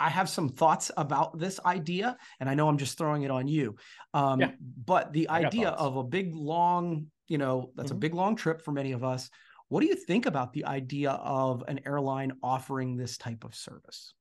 I- 0.00 0.10
have 0.10 0.28
some 0.28 0.48
thoughts 0.48 0.90
about 0.96 1.38
this 1.38 1.60
idea, 1.64 2.16
and 2.40 2.48
I 2.50 2.54
know 2.54 2.68
I'm 2.68 2.78
just 2.78 2.98
throwing 2.98 3.22
it 3.22 3.30
on 3.30 3.46
you. 3.46 3.76
Um, 4.14 4.40
Yeah. 4.40 4.52
But 4.58 5.12
the 5.12 5.28
I 5.28 5.44
idea 5.44 5.68
of 5.68 5.96
a 5.96 6.02
big, 6.02 6.34
long, 6.34 7.12
you 7.28 7.38
know, 7.38 7.70
that's 7.76 7.92
Mhm. 7.92 7.96
a 7.96 7.98
big, 7.98 8.14
long 8.14 8.34
trip 8.34 8.62
for 8.62 8.72
many 8.72 8.90
of 8.92 9.04
us. 9.04 9.30
What 9.68 9.82
do 9.82 9.86
you 9.86 9.94
think 9.94 10.26
about 10.26 10.52
the 10.52 10.64
idea 10.64 11.12
of 11.12 11.62
an 11.68 11.86
airline 11.86 12.32
offering 12.42 12.96
this 12.96 13.16
type 13.16 13.44
of 13.44 13.54
service? 13.54 14.12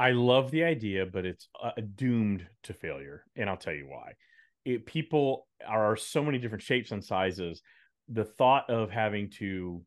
I 0.00 0.10
love 0.12 0.50
the 0.50 0.64
idea, 0.64 1.06
but 1.06 1.24
it's 1.24 1.48
uh, 1.62 1.70
doomed 1.94 2.48
to 2.64 2.72
failure, 2.72 3.24
and 3.36 3.48
I'll 3.48 3.56
tell 3.56 3.74
you 3.74 3.86
why. 3.86 4.14
It, 4.64 4.84
people 4.84 5.46
are 5.64 5.94
so 5.94 6.24
many 6.24 6.38
different 6.38 6.64
shapes 6.64 6.90
and 6.90 7.04
sizes. 7.04 7.62
The 8.08 8.24
thought 8.24 8.68
of 8.68 8.90
having 8.90 9.30
to, 9.38 9.84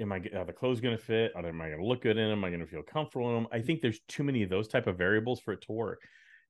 am 0.00 0.12
I 0.12 0.22
are 0.34 0.44
the 0.44 0.52
clothes 0.52 0.80
going 0.80 0.96
to 0.96 1.02
fit? 1.02 1.32
Am 1.36 1.60
I 1.60 1.68
going 1.68 1.80
to 1.80 1.86
look 1.86 2.02
good 2.02 2.16
in 2.16 2.28
them? 2.28 2.38
Am 2.38 2.44
I 2.44 2.48
going 2.48 2.60
to 2.60 2.66
feel 2.66 2.82
comfortable 2.82 3.28
in 3.28 3.34
them? 3.34 3.46
I 3.52 3.60
think 3.60 3.80
there's 3.80 4.00
too 4.08 4.24
many 4.24 4.42
of 4.42 4.50
those 4.50 4.68
type 4.68 4.86
of 4.86 4.98
variables 4.98 5.40
for 5.40 5.52
it 5.52 5.62
to 5.62 5.72
work. 5.72 6.02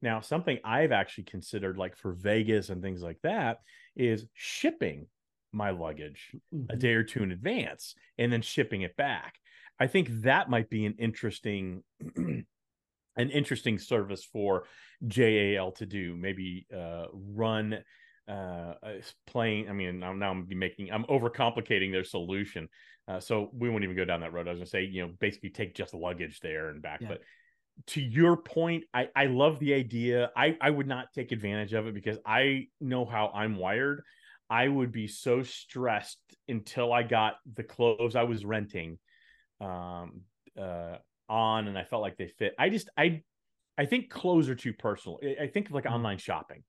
Now, 0.03 0.21
something 0.21 0.59
I've 0.65 0.93
actually 0.93 1.25
considered, 1.25 1.77
like 1.77 1.97
for 1.97 2.13
Vegas 2.13 2.71
and 2.71 2.83
things 2.83 3.03
like 3.03 3.19
that, 3.23 3.59
is 3.97 4.27
shipping 4.33 5.07
my 5.53 5.71
luggage 5.71 6.35
a 6.71 6.77
day 6.77 6.95
or 6.95 7.03
two 7.03 7.23
in 7.23 7.33
advance 7.33 7.95
and 8.17 8.33
then 8.33 8.41
shipping 8.41 8.83
it 8.83 8.97
back. 8.97 9.35
I 9.79 9.89
think 9.89 10.09
that 10.23 10.49
might 10.49 10.71
be 10.71 10.87
an 10.87 10.95
interesting 10.99 11.83
an 12.17 13.31
interesting 13.31 13.79
service 13.79 14.25
for 14.25 14.65
JAL 15.07 15.73
to 15.73 15.87
do. 15.87 16.17
Maybe 16.17 16.67
uh, 16.75 17.07
run 17.13 17.79
uh, 18.31 18.75
a 18.83 19.03
plane. 19.27 19.69
I 19.69 19.73
mean, 19.73 19.99
now, 19.99 20.12
now 20.12 20.31
I'm 20.31 20.45
be 20.45 20.55
making 20.55 20.93
I'm 20.93 21.05
overcomplicating 21.05 21.90
their 21.90 22.05
solution. 22.05 22.69
Uh, 23.09 23.19
so 23.19 23.51
we 23.53 23.69
won't 23.69 23.83
even 23.83 23.97
go 23.97 24.05
down 24.05 24.21
that 24.21 24.33
road. 24.33 24.47
I 24.47 24.51
was 24.53 24.61
gonna 24.61 24.66
say, 24.66 24.85
you 24.85 25.03
know, 25.03 25.12
basically 25.19 25.51
take 25.51 25.75
just 25.75 25.95
luggage 25.95 26.40
there 26.40 26.69
and 26.69 26.81
back, 26.81 27.01
Yeah. 27.01 27.09
but 27.09 27.23
to 27.88 28.01
your 28.01 28.37
point, 28.37 28.85
I, 28.93 29.09
I 29.16 29.27
love 29.27 29.59
the 29.59 29.75
idea. 29.75 30.31
I, 30.37 30.57
I 30.61 30.71
would 30.71 30.87
not 30.87 31.07
take 31.14 31.33
advantage 31.33 31.73
of 31.73 31.87
it 31.87 31.95
because 31.95 32.19
I 32.27 32.69
know 32.81 33.05
how 33.05 33.31
I'm 33.35 33.57
wired. 33.57 34.03
I 34.51 34.69
would 34.69 34.93
be 34.93 35.07
so 35.07 35.43
stressed 35.43 36.21
until 36.49 36.93
I 36.93 37.05
got 37.05 37.37
the 37.55 37.62
clothes 37.62 38.16
I 38.16 38.25
was 38.25 38.45
renting 38.45 38.99
um, 39.61 40.23
uh, 40.61 40.97
on 41.29 41.69
and 41.69 41.79
I 41.79 41.85
felt 41.85 42.03
like 42.03 42.16
they 42.19 42.29
fit. 42.29 42.55
I 42.59 42.69
just, 42.69 42.90
I, 42.99 43.23
I 43.79 43.87
think 43.87 44.11
clothes 44.11 44.49
are 44.49 44.55
too 44.57 44.75
personal. 44.75 45.19
I- 45.40 45.47
think 45.47 45.69
of 45.69 45.73
like 45.75 45.85
Mm. 45.85 45.93
online 45.93 46.19
shopping. 46.19 46.64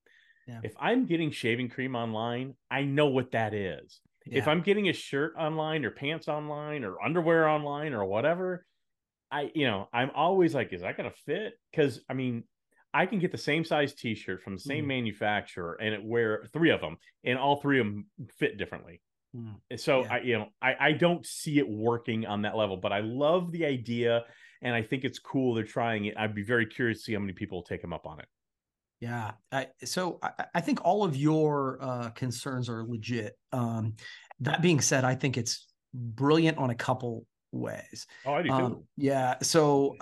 Yeah. 0.46 0.60
If 0.62 0.74
I'm 0.78 1.06
getting 1.06 1.30
shaving 1.30 1.68
cream 1.68 1.94
online, 1.94 2.56
I 2.70 2.82
know 2.84 3.06
what 3.06 3.32
that 3.32 3.54
is. 3.54 4.00
If 4.24 4.46
I'm 4.46 4.60
getting 4.62 4.88
a 4.88 4.92
shirt 4.92 5.34
online 5.36 5.84
or 5.84 5.90
pants 5.90 6.28
online 6.28 6.84
or 6.84 7.02
underwear 7.02 7.48
online 7.48 7.92
or 7.92 8.04
whatever, 8.04 8.64
I 9.30 9.50
you 9.54 9.66
know, 9.66 9.88
I'm 9.92 10.10
always 10.14 10.54
like, 10.54 10.72
is 10.72 10.82
that 10.82 10.96
gonna 10.96 11.10
fit? 11.10 11.54
Because 11.70 12.00
I 12.08 12.14
mean, 12.14 12.44
I 12.94 13.06
can 13.06 13.18
get 13.18 13.32
the 13.32 13.38
same 13.38 13.64
size 13.64 13.94
t-shirt 13.94 14.42
from 14.42 14.54
the 14.54 14.60
same 14.60 14.84
Mhm. 14.84 14.88
manufacturer 14.88 15.74
and 15.80 15.94
it 15.94 16.04
wear 16.04 16.44
three 16.52 16.70
of 16.70 16.80
them, 16.80 16.98
and 17.24 17.38
all 17.38 17.56
three 17.60 17.80
of 17.80 17.86
them 17.86 18.10
fit 18.38 18.58
differently. 18.58 19.02
Mm. 19.34 19.60
So 19.76 20.02
Yeah. 20.02 20.12
I, 20.12 20.20
you 20.20 20.38
know, 20.38 20.48
I, 20.60 20.76
I 20.88 20.92
don't 20.92 21.24
see 21.26 21.58
it 21.58 21.68
working 21.68 22.26
on 22.26 22.42
that 22.42 22.56
level, 22.56 22.76
but 22.76 22.92
I 22.92 23.00
love 23.00 23.50
the 23.50 23.64
idea 23.64 24.26
and 24.60 24.74
I 24.74 24.82
think 24.82 25.04
it's 25.04 25.18
cool 25.18 25.54
they're 25.54 25.64
trying 25.64 26.04
it. 26.04 26.16
I'd 26.18 26.34
be 26.34 26.42
very 26.44 26.66
curious 26.66 26.98
to 26.98 27.04
see 27.04 27.14
how 27.14 27.20
many 27.20 27.32
people 27.32 27.62
take 27.62 27.80
them 27.80 27.92
up 27.92 28.06
on 28.06 28.20
it. 28.20 28.28
Yeah. 29.02 29.32
I, 29.50 29.66
so 29.84 30.20
I, 30.22 30.44
I 30.54 30.60
think 30.60 30.84
all 30.84 31.02
of 31.02 31.16
your 31.16 31.78
uh, 31.80 32.10
concerns 32.10 32.68
are 32.68 32.84
legit. 32.86 33.36
Um, 33.50 33.94
that 34.38 34.62
being 34.62 34.80
said, 34.80 35.04
I 35.04 35.16
think 35.16 35.36
it's 35.36 35.66
brilliant 35.92 36.56
on 36.58 36.70
a 36.70 36.74
couple 36.76 37.26
ways. 37.50 38.06
Oh, 38.24 38.34
I 38.34 38.42
do 38.42 38.48
too. 38.48 38.54
Um, 38.54 38.84
yeah. 38.96 39.34
So, 39.42 39.96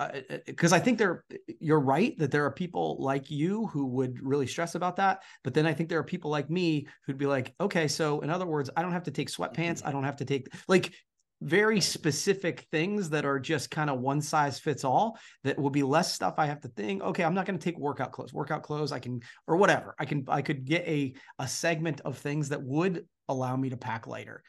because 0.45 0.71
I 0.71 0.77
think 0.77 0.99
there, 0.99 1.25
you're 1.59 1.79
right 1.79 2.15
that 2.19 2.29
there 2.29 2.45
are 2.45 2.51
people 2.51 2.97
like 2.99 3.31
you 3.31 3.65
who 3.67 3.87
would 3.87 4.19
really 4.21 4.45
stress 4.45 4.75
about 4.75 4.97
that. 4.97 5.23
But 5.43 5.55
then 5.55 5.65
I 5.65 5.73
think 5.73 5.89
there 5.89 5.99
are 5.99 6.03
people 6.03 6.29
like 6.29 6.51
me 6.51 6.85
who'd 7.07 7.17
be 7.17 7.25
like, 7.25 7.55
okay, 7.59 7.87
so 7.87 8.21
in 8.21 8.29
other 8.29 8.45
words, 8.45 8.69
I 8.77 8.83
don't 8.83 8.93
have 8.93 9.03
to 9.05 9.11
take 9.11 9.31
sweatpants. 9.31 9.81
I 9.83 9.91
don't 9.91 10.03
have 10.03 10.17
to 10.17 10.25
take 10.25 10.47
like 10.67 10.93
very 11.41 11.81
specific 11.81 12.67
things 12.71 13.09
that 13.09 13.25
are 13.25 13.39
just 13.39 13.71
kind 13.71 13.89
of 13.89 13.99
one 13.99 14.21
size 14.21 14.59
fits 14.59 14.83
all 14.83 15.17
that 15.43 15.57
will 15.57 15.71
be 15.71 15.81
less 15.81 16.13
stuff 16.13 16.35
I 16.37 16.45
have 16.45 16.61
to 16.61 16.67
think, 16.69 17.01
okay, 17.01 17.23
I'm 17.23 17.33
not 17.33 17.47
going 17.47 17.57
to 17.57 17.63
take 17.63 17.79
workout 17.79 18.11
clothes, 18.11 18.31
workout 18.31 18.61
clothes. 18.61 18.91
I 18.91 18.99
can, 18.99 19.21
or 19.47 19.57
whatever. 19.57 19.95
I 19.99 20.05
can, 20.05 20.23
I 20.27 20.43
could 20.43 20.65
get 20.65 20.87
a, 20.87 21.13
a 21.39 21.47
segment 21.47 22.01
of 22.01 22.17
things 22.17 22.49
that 22.49 22.61
would 22.61 23.07
allow 23.27 23.55
me 23.55 23.69
to 23.69 23.77
pack 23.77 24.05
lighter. 24.05 24.43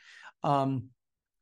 Um, 0.44 0.85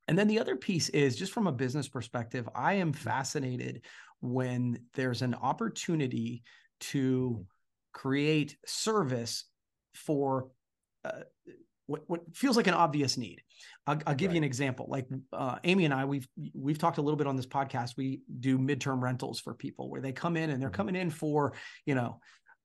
and 0.06 0.18
then 0.18 0.28
the 0.28 0.38
other 0.40 0.56
piece 0.56 0.88
is 0.90 1.16
just 1.16 1.32
from 1.32 1.46
a 1.46 1.52
business 1.52 1.88
perspective, 1.88 2.48
I 2.54 2.74
am 2.74 2.92
fascinated 2.92 3.84
when 4.20 4.78
there's 4.94 5.22
an 5.22 5.34
opportunity 5.34 6.42
to 6.80 7.44
create 7.92 8.56
service 8.66 9.44
for 9.94 10.48
uh, 11.04 11.22
what, 11.90 12.03
what 12.07 12.20
feels 12.37 12.57
like 12.57 12.68
an 12.68 12.74
obvious 12.74 13.18
need. 13.18 13.42
I'll, 13.87 13.98
I'll 14.07 14.14
give 14.14 14.31
you 14.33 14.38
an 14.38 14.44
example. 14.44 14.87
Like 14.88 15.09
uh, 15.33 15.57
Amy 15.64 15.85
and 15.85 15.92
I, 15.92 16.05
we've 16.05 16.29
we've 16.55 16.79
talked 16.79 16.98
a 16.98 17.03
little 17.03 17.16
bit 17.16 17.26
on 17.26 17.37
this 17.37 17.46
podcast. 17.46 17.96
We 17.96 18.20
do 18.38 18.59
midterm 18.59 19.03
rentals 19.03 19.40
for 19.40 19.55
people 19.55 19.90
where 19.90 20.00
they 20.00 20.12
come 20.12 20.37
in 20.37 20.50
and 20.50 20.62
they're 20.62 20.70
Mhm. 20.70 20.74
coming 20.74 20.96
in 20.96 21.11
for 21.11 21.55
you 21.87 21.94
know 21.96 22.20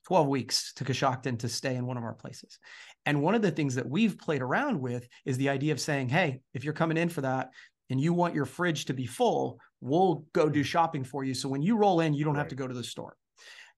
12 0.05 0.27
weeks 0.27 0.73
to 0.75 0.83
Coshocton 0.85 1.39
to 1.39 1.49
stay 1.49 1.75
in 1.75 1.87
one 1.87 1.97
of 1.97 2.03
our 2.03 2.13
places. 2.13 2.59
And 3.07 3.23
one 3.23 3.33
of 3.33 3.41
the 3.41 3.49
things 3.51 3.73
that 3.75 3.89
we've 3.89 4.17
played 4.19 4.43
around 4.43 4.79
with 4.79 5.07
is 5.25 5.37
the 5.37 5.49
idea 5.49 5.73
of 5.73 5.79
saying, 5.79 6.09
hey, 6.09 6.41
if 6.53 6.63
you're 6.63 6.73
coming 6.81 6.97
in 6.97 7.09
for 7.09 7.21
that 7.21 7.49
and 7.89 7.99
you 7.99 8.13
want 8.13 8.35
your 8.35 8.45
fridge 8.45 8.85
to 8.85 8.93
be 8.93 9.07
full, 9.07 9.59
we'll 9.81 10.25
go 10.33 10.47
do 10.47 10.61
shopping 10.63 11.03
for 11.03 11.23
you. 11.23 11.33
So 11.33 11.49
when 11.49 11.63
you 11.63 11.75
roll 11.75 12.01
in, 12.01 12.13
you 12.13 12.23
don't 12.23 12.35
have 12.35 12.49
to 12.49 12.55
go 12.55 12.67
to 12.67 12.73
the 12.73 12.83
store. 12.83 13.15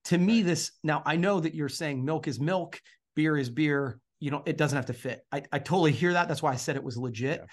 To 0.05 0.17
me, 0.17 0.37
Right. 0.39 0.47
this 0.47 0.71
now 0.83 1.01
I 1.05 1.15
know 1.15 1.39
that 1.39 1.55
you're 1.55 1.69
saying 1.69 2.03
milk 2.03 2.27
is 2.27 2.39
milk, 2.41 2.81
beer 3.15 3.37
is 3.37 3.49
beer. 3.49 3.99
You 4.19 4.31
know, 4.31 4.43
it 4.45 4.57
doesn't 4.57 4.75
have 4.75 4.87
to 4.87 4.93
fit. 4.93 5.21
I, 5.31 5.43
I 5.51 5.59
totally 5.59 5.91
hear 5.91 6.13
that. 6.13 6.27
That's 6.27 6.41
why 6.41 6.51
I 6.51 6.55
said 6.55 6.75
it 6.75 6.83
was 6.83 6.97
legit. 6.97 7.39
Yeah. 7.41 7.45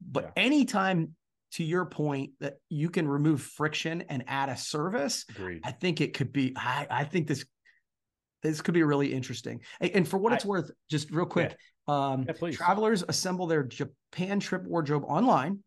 But 0.00 0.24
Yeah. 0.24 0.42
anytime 0.44 1.14
to 1.52 1.64
your 1.64 1.86
point 1.86 2.32
that 2.40 2.54
you 2.68 2.90
can 2.90 3.06
remove 3.06 3.40
friction 3.40 4.02
and 4.08 4.24
add 4.26 4.48
a 4.48 4.56
service, 4.56 5.24
Agreed. 5.30 5.62
I 5.64 5.72
think 5.72 6.00
it 6.00 6.14
could 6.14 6.32
be. 6.32 6.54
I, 6.56 6.86
I 6.90 7.04
think 7.04 7.28
this 7.28 7.44
this 8.42 8.60
could 8.62 8.74
be 8.74 8.82
really 8.82 9.12
interesting. 9.12 9.60
And, 9.80 9.90
and 9.92 10.08
for 10.08 10.18
what 10.18 10.32
I- 10.32 10.36
it's 10.36 10.44
worth, 10.44 10.70
just 10.90 11.10
real 11.10 11.26
quick, 11.26 11.56
um, 11.88 12.26
Yeah, 12.40 12.50
travelers 12.50 13.02
assemble 13.08 13.46
their 13.46 13.62
Japan 13.62 14.40
trip 14.40 14.64
wardrobe 14.64 15.04
online 15.06 15.62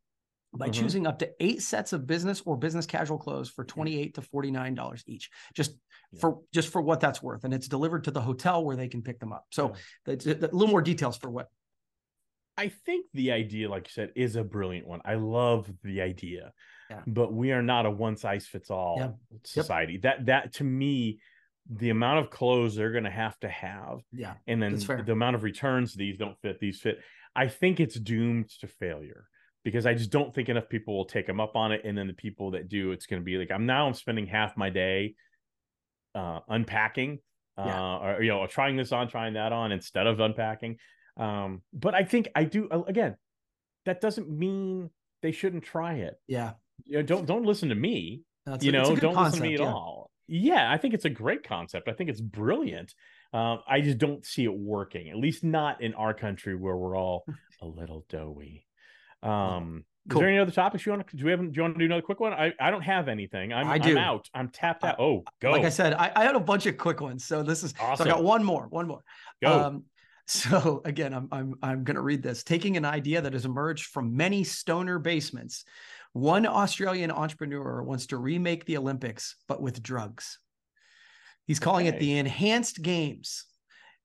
by 0.54 0.70
Mhm. 0.70 0.74
choosing 0.74 1.08
up 1.08 1.20
to 1.20 1.32
eight 1.44 1.62
sets 1.62 1.94
of 1.94 2.08
business 2.08 2.42
or 2.42 2.58
business 2.58 2.86
casual 2.86 3.18
clothes 3.18 3.50
for 3.50 3.64
twenty 3.64 4.00
eight 4.00 4.16
to 4.16 4.22
forty 4.22 4.52
nine 4.52 4.74
dollars 4.74 5.04
each. 5.08 5.30
Just 5.54 5.78
Yeah. 6.12 6.20
for 6.22 6.42
just 6.52 6.70
for 6.70 6.82
what 6.82 7.00
that's 7.00 7.22
worth, 7.22 7.44
and 7.44 7.54
it's 7.54 7.68
delivered 7.68 8.04
to 8.06 8.12
the 8.12 8.22
hotel 8.22 8.64
where 8.66 8.76
they 8.76 8.88
can 8.88 9.02
pick 9.04 9.20
them 9.20 9.32
up. 9.32 9.46
So 9.52 9.76
Yeah. 10.08 10.14
a 10.14 10.36
little 10.52 10.68
more 10.68 10.82
details 10.82 11.18
for 11.18 11.30
what. 11.30 11.50
I 12.58 12.68
think 12.70 13.06
the 13.14 13.32
idea, 13.32 13.70
like 13.70 13.88
you 13.88 13.92
said, 13.92 14.12
is 14.16 14.36
a 14.36 14.44
brilliant 14.44 14.86
one. 14.86 15.02
I 15.06 15.16
love 15.16 15.72
the 15.82 16.02
idea, 16.02 16.52
Yeah. 16.90 17.04
but 17.08 17.32
we 17.32 17.52
are 17.54 17.62
not 17.62 17.86
a 17.86 17.92
one 17.92 18.18
size 18.18 18.48
fits 18.48 18.70
all 18.70 19.20
society. 19.46 19.98
That 19.98 20.26
that 20.26 20.54
to 20.54 20.64
me, 20.64 21.22
the 21.70 21.92
amount 21.92 22.20
of 22.20 22.32
clothes 22.32 22.76
they're 22.76 22.92
going 22.92 23.04
to 23.04 23.12
have 23.12 23.40
to 23.42 23.50
have, 23.50 24.02
Yeah, 24.12 24.36
and 24.48 24.62
then 24.62 24.76
the 24.76 25.12
amount 25.12 25.36
of 25.36 25.44
returns 25.44 25.94
these 25.94 26.18
don't 26.18 26.38
fit, 26.42 26.60
these 26.60 26.82
fit. 26.82 27.02
I 27.36 27.48
think 27.48 27.80
it's 27.80 27.96
doomed 28.00 28.50
to 28.60 28.68
failure 28.68 29.30
because 29.64 29.86
I 29.86 29.94
just 29.94 30.12
don't 30.12 30.34
think 30.34 30.50
enough 30.50 30.70
people 30.70 30.96
will 30.98 31.06
take 31.06 31.28
them 31.28 31.40
up 31.40 31.56
on 31.56 31.72
it. 31.72 31.82
And 31.84 31.98
then 31.98 32.08
the 32.08 32.14
people 32.14 32.52
that 32.52 32.70
do, 32.70 32.92
it's 32.92 33.06
going 33.06 33.22
to 33.22 33.26
be 33.26 33.38
like 33.38 33.52
I'm 33.52 33.66
now 33.66 33.88
I'm 33.88 33.94
spending 33.94 34.26
half 34.28 34.56
my 34.58 34.70
day 34.70 35.16
uh, 36.16 36.40
unpacking, 36.48 37.20
Yeah. 37.58 37.64
uh, 37.96 38.00
or 38.18 38.22
you 38.24 38.30
know, 38.30 38.46
trying 38.48 38.78
this 38.78 38.92
on, 38.92 39.08
trying 39.10 39.34
that 39.34 39.52
on 39.52 39.72
instead 39.72 40.08
of 40.08 40.20
unpacking. 40.20 40.78
Um, 41.18 41.62
but 41.74 41.94
I 41.94 42.04
think 42.04 42.30
I 42.36 42.46
do 42.46 42.70
again. 42.88 43.16
That 43.86 44.02
doesn't 44.02 44.30
mean 44.30 44.90
they 45.22 45.32
shouldn't 45.32 45.64
try 45.64 45.96
it. 45.96 46.16
yeah. 46.28 46.54
You 46.86 46.98
know, 46.98 47.04
don't 47.04 47.26
don't 47.26 47.44
listen 47.44 47.70
to 47.70 47.76
me. 47.76 48.22
That's 48.46 48.64
you 48.64 48.70
a- 48.70 48.74
know, 48.74 48.96
don't 48.96 49.16
listen 49.16 49.40
to 49.42 49.48
me 49.48 49.54
at 49.56 49.60
yeah. 49.60 49.66
all. 49.74 50.10
Yeah, 50.32 50.72
I 50.72 50.78
think 50.78 50.94
it's 50.94 51.06
a 51.06 51.10
great 51.10 51.44
concept. 51.44 51.90
I 51.90 51.94
think 51.94 52.10
it's 52.10 52.22
brilliant. 52.22 52.94
Um, 53.34 53.60
I 53.68 53.82
just 53.82 53.98
don't 53.98 54.24
see 54.26 54.46
it 54.46 54.54
working, 54.54 55.10
at 55.10 55.18
least 55.18 55.44
not 55.44 55.82
in 55.82 55.94
our 55.96 56.14
country 56.14 56.56
where 56.56 56.78
we're 56.78 56.96
all 56.98 57.26
a 57.62 57.66
little 57.66 58.06
doughy. 58.10 58.66
Um, 59.24 59.84
is 60.10 60.18
there 60.18 60.28
any 60.28 60.40
other 60.40 60.52
topics 60.52 60.86
you 60.86 60.92
want 60.92 61.08
to 61.08 61.18
do? 61.18 61.26
We 61.26 61.32
have, 61.32 61.40
do 61.40 61.52
you 61.54 61.62
want 61.62 61.76
to 61.76 61.80
do 61.80 61.86
another 61.86 62.02
quick 62.02 62.20
one? 62.20 62.34
I, 62.34 62.54
I 62.60 62.72
don't 62.72 62.82
have 62.82 63.08
anything. 63.08 63.54
I'm, 63.54 63.68
I 63.68 63.76
I'm 63.76 63.98
out. 63.98 64.28
I'm 64.34 64.50
tapped 64.50 64.84
out. 64.84 65.00
Oh, 65.00 65.24
go. 65.40 65.52
Like 65.52 65.66
I 65.66 65.70
said, 65.70 65.94
I, 65.94 66.12
I 66.16 66.24
had 66.24 66.36
a 66.36 66.40
bunch 66.40 66.66
of 66.66 66.78
quick 66.78 67.00
ones. 67.00 67.26
So 67.26 67.44
this 67.44 67.64
is 67.64 67.74
so 67.78 68.04
I 68.04 68.08
got 68.08 68.24
one 68.24 68.44
more, 68.44 68.68
one 68.70 68.88
more. 68.88 69.04
go. 69.42 69.60
Um, 69.60 69.84
so 70.28 70.82
again, 70.86 71.14
I'm 71.14 71.28
I'm 71.32 71.56
I'm 71.62 71.84
going 71.84 71.96
to 71.96 72.02
read 72.02 72.24
this. 72.24 72.44
Taking 72.44 72.78
an 72.78 72.86
idea 72.86 73.22
that 73.22 73.34
has 73.34 73.46
emerged 73.46 73.88
from 73.88 74.16
many 74.16 74.44
stoner 74.44 75.00
basements, 75.00 75.64
one 76.14 76.46
Australian 76.46 77.12
entrepreneur 77.12 77.84
wants 77.84 78.08
to 78.08 78.18
remake 78.18 78.66
the 78.66 78.78
Olympics 78.78 79.36
but 79.48 79.62
with 79.62 79.84
drugs. 79.84 80.40
He's 81.46 81.60
calling 81.60 81.88
it 81.88 82.00
the 82.00 82.18
Enhanced 82.18 82.82
Games. 82.82 83.46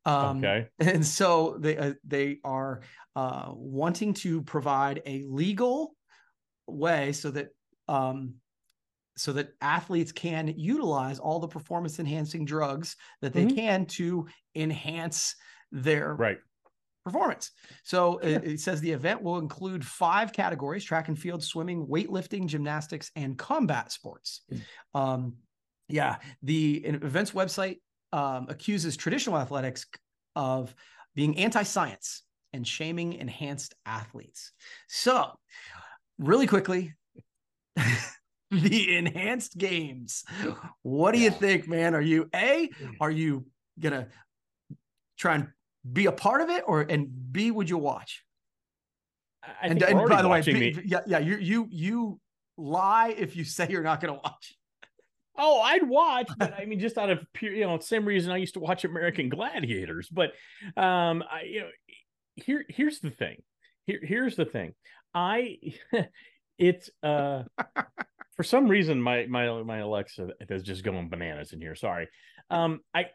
Um, 0.06 0.38
okay. 0.38 0.68
and 0.78 1.04
so 1.04 1.56
they 1.58 1.76
uh, 1.76 1.94
they 2.04 2.40
are 2.44 2.82
uh, 3.16 3.52
wanting 3.54 4.14
to 4.14 4.42
provide 4.42 5.02
a 5.06 5.24
legal 5.24 5.96
way 6.66 7.12
so 7.12 7.30
that 7.30 7.50
um, 7.88 8.36
so 9.16 9.32
that 9.34 9.50
athletes 9.60 10.12
can 10.12 10.48
utilize 10.48 11.18
all 11.18 11.38
the 11.38 11.48
performance 11.48 11.98
enhancing 11.98 12.44
drugs 12.44 12.96
that 13.20 13.32
they 13.32 13.46
Mhm. 13.46 13.54
can 13.54 13.86
to 13.86 14.26
enhance 14.54 15.36
their 15.70 16.14
Right. 16.14 16.38
performance. 17.04 17.52
So 17.84 18.18
it, 18.18 18.44
it 18.44 18.60
says 18.60 18.80
the 18.80 18.90
event 18.92 19.22
will 19.22 19.38
include 19.38 19.84
five 19.86 20.32
categories: 20.32 20.84
track 20.84 21.08
and 21.08 21.18
field, 21.18 21.42
swimming, 21.44 21.86
weightlifting, 21.86 22.46
gymnastics, 22.46 23.10
and 23.14 23.38
combat 23.38 23.92
sports. 23.92 24.42
Um, 24.94 25.36
yeah, 25.88 26.18
the 26.42 26.84
event's 26.84 27.32
website 27.32 27.80
um, 28.14 28.46
accuses 28.48 28.96
traditional 28.96 29.36
athletics 29.36 29.86
of 30.36 30.72
being 31.16 31.36
anti-science 31.36 32.22
and 32.52 32.66
shaming 32.66 33.14
enhanced 33.14 33.74
athletes. 33.84 34.52
So, 34.88 35.32
really 36.18 36.46
quickly, 36.46 36.94
the 38.52 38.96
enhanced 38.96 39.58
games. 39.58 40.22
What 40.82 41.12
do 41.12 41.18
you 41.18 41.30
think, 41.30 41.66
man? 41.66 41.92
Are 41.94 42.00
you 42.00 42.30
a? 42.32 42.70
Are 43.00 43.10
you 43.10 43.46
gonna 43.80 44.06
try 45.18 45.34
and 45.34 45.48
be 45.92 46.06
a 46.06 46.12
part 46.12 46.40
of 46.40 46.50
it, 46.50 46.62
or 46.68 46.82
and 46.82 47.08
b? 47.32 47.50
Would 47.50 47.68
you 47.68 47.78
watch? 47.78 48.22
I 49.42 49.66
and 49.66 49.82
and 49.82 50.08
by 50.08 50.22
the 50.22 50.28
way, 50.28 50.40
B- 50.40 50.82
yeah, 50.84 51.00
yeah, 51.04 51.18
you 51.18 51.36
you 51.36 51.66
you 51.68 52.20
lie 52.56 53.08
if 53.08 53.34
you 53.34 53.44
say 53.56 53.66
you're 53.68 53.82
not 53.82 54.00
going 54.00 54.14
to 54.14 54.20
watch. 54.22 54.54
Oh, 55.36 55.60
I'd 55.60 55.88
watch, 55.88 56.30
but 56.38 56.54
I 56.58 56.64
mean, 56.64 56.80
just 56.80 56.98
out 56.98 57.10
of 57.10 57.20
pure, 57.32 57.52
you 57.52 57.66
know, 57.66 57.78
same 57.78 58.04
reason 58.04 58.32
I 58.32 58.36
used 58.36 58.54
to 58.54 58.60
watch 58.60 58.84
American 58.84 59.28
Gladiators. 59.28 60.08
But, 60.08 60.32
um, 60.76 61.22
I, 61.30 61.42
you 61.42 61.60
know, 61.60 61.68
here, 62.36 62.64
here's 62.68 63.00
the 63.00 63.10
thing. 63.10 63.42
Here, 63.86 64.00
here's 64.02 64.36
the 64.36 64.44
thing. 64.44 64.74
I, 65.14 65.58
it's, 66.58 66.90
uh, 67.02 67.44
for 68.36 68.42
some 68.42 68.68
reason 68.68 69.00
my 69.00 69.26
my 69.26 69.62
my 69.62 69.78
Alexa 69.78 70.28
is 70.48 70.62
just 70.62 70.82
going 70.82 71.08
bananas 71.08 71.52
in 71.52 71.60
here. 71.60 71.74
Sorry. 71.74 72.08
Um, 72.50 72.80
I 72.92 73.06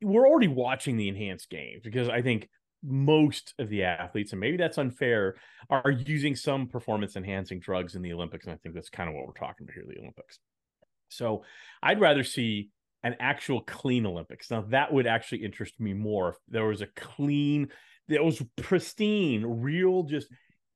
we're 0.00 0.28
already 0.28 0.48
watching 0.48 0.96
the 0.96 1.08
enhanced 1.08 1.50
games 1.50 1.82
because 1.82 2.08
I 2.08 2.22
think 2.22 2.48
most 2.84 3.54
of 3.58 3.68
the 3.68 3.82
athletes, 3.82 4.32
and 4.32 4.40
maybe 4.40 4.56
that's 4.56 4.78
unfair, 4.78 5.34
are 5.70 5.90
using 5.90 6.36
some 6.36 6.68
performance 6.68 7.16
enhancing 7.16 7.58
drugs 7.58 7.96
in 7.96 8.02
the 8.02 8.12
Olympics, 8.12 8.46
and 8.46 8.54
I 8.54 8.58
think 8.58 8.74
that's 8.74 8.90
kind 8.90 9.08
of 9.08 9.16
what 9.16 9.26
we're 9.26 9.32
talking 9.32 9.64
about 9.64 9.74
here, 9.74 9.84
the 9.88 10.00
Olympics. 10.00 10.38
So 11.08 11.44
I'd 11.82 12.00
rather 12.00 12.24
see 12.24 12.70
an 13.02 13.16
actual 13.20 13.60
clean 13.60 14.06
Olympics. 14.06 14.50
Now 14.50 14.62
that 14.68 14.92
would 14.92 15.06
actually 15.06 15.44
interest 15.44 15.78
me 15.78 15.94
more 15.94 16.30
if 16.30 16.36
there 16.48 16.66
was 16.66 16.80
a 16.80 16.88
clean, 16.96 17.68
that 18.08 18.24
was 18.24 18.42
pristine, 18.56 19.44
real, 19.44 20.04
just 20.04 20.28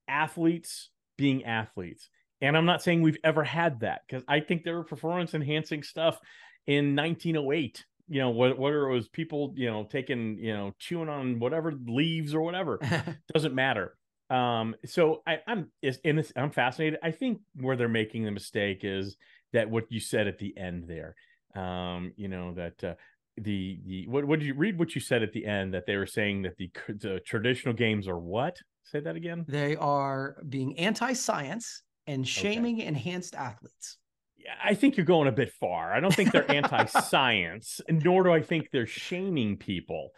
athletes 0.08 0.90
being 1.16 1.44
athletes. 1.44 2.08
And 2.40 2.56
I'm 2.56 2.66
not 2.66 2.82
saying 2.82 3.02
we've 3.02 3.18
ever 3.22 3.44
had 3.44 3.80
that 3.80 4.02
because 4.06 4.24
I 4.26 4.40
think 4.40 4.64
there 4.64 4.76
were 4.76 4.84
performance 4.84 5.34
enhancing 5.34 5.82
stuff 5.82 6.18
in 6.66 6.96
1908. 6.96 7.84
You 8.08 8.20
know, 8.20 8.30
what 8.30 8.58
whether 8.58 8.88
it 8.88 8.94
was 8.94 9.08
people, 9.08 9.52
you 9.56 9.70
know, 9.70 9.84
taking, 9.84 10.38
you 10.38 10.52
know, 10.52 10.72
chewing 10.78 11.08
on 11.08 11.38
whatever 11.38 11.72
leaves 11.86 12.34
or 12.34 12.40
whatever, 12.40 12.80
doesn't 13.32 13.54
matter. 13.54 13.96
Um, 14.30 14.74
so 14.86 15.22
I, 15.26 15.38
I'm 15.46 15.70
in 15.82 16.16
this, 16.16 16.32
I'm 16.34 16.50
fascinated. 16.50 16.98
I 17.02 17.10
think 17.10 17.40
where 17.54 17.76
they're 17.76 17.88
making 17.88 18.24
the 18.24 18.30
mistake 18.30 18.80
is 18.82 19.16
that 19.52 19.70
what 19.70 19.84
you 19.90 20.00
said 20.00 20.26
at 20.26 20.38
the 20.38 20.56
end 20.56 20.84
there. 20.86 21.14
Um, 21.54 22.12
you 22.16 22.28
know, 22.28 22.54
that 22.54 22.84
uh, 22.84 22.94
the 23.36 23.80
the 23.86 24.06
what 24.08 24.24
what 24.24 24.38
did 24.38 24.46
you 24.46 24.54
read 24.54 24.78
what 24.78 24.94
you 24.94 25.00
said 25.00 25.22
at 25.22 25.32
the 25.32 25.46
end 25.46 25.74
that 25.74 25.86
they 25.86 25.96
were 25.96 26.06
saying 26.06 26.42
that 26.42 26.56
the, 26.56 26.70
the 26.88 27.20
traditional 27.26 27.74
games 27.74 28.06
are 28.06 28.18
what? 28.18 28.58
Say 28.84 29.00
that 29.00 29.16
again. 29.16 29.44
they 29.46 29.76
are 29.76 30.36
being 30.48 30.78
anti-science 30.78 31.82
and 32.06 32.26
shaming 32.26 32.78
enhanced 32.78 33.34
athletes. 33.34 33.98
Yeah, 34.36 34.54
I 34.64 34.74
think 34.74 34.96
you're 34.96 35.06
going 35.06 35.28
a 35.28 35.32
bit 35.32 35.52
far. 35.52 35.92
I 35.92 36.00
don't 36.00 36.14
think 36.14 36.32
they're 36.32 36.50
anti-science, 36.50 37.80
nor 37.88 38.24
do 38.24 38.32
I 38.32 38.42
think 38.42 38.70
they're 38.72 38.86
shaming 38.86 39.56
people. 39.56 40.10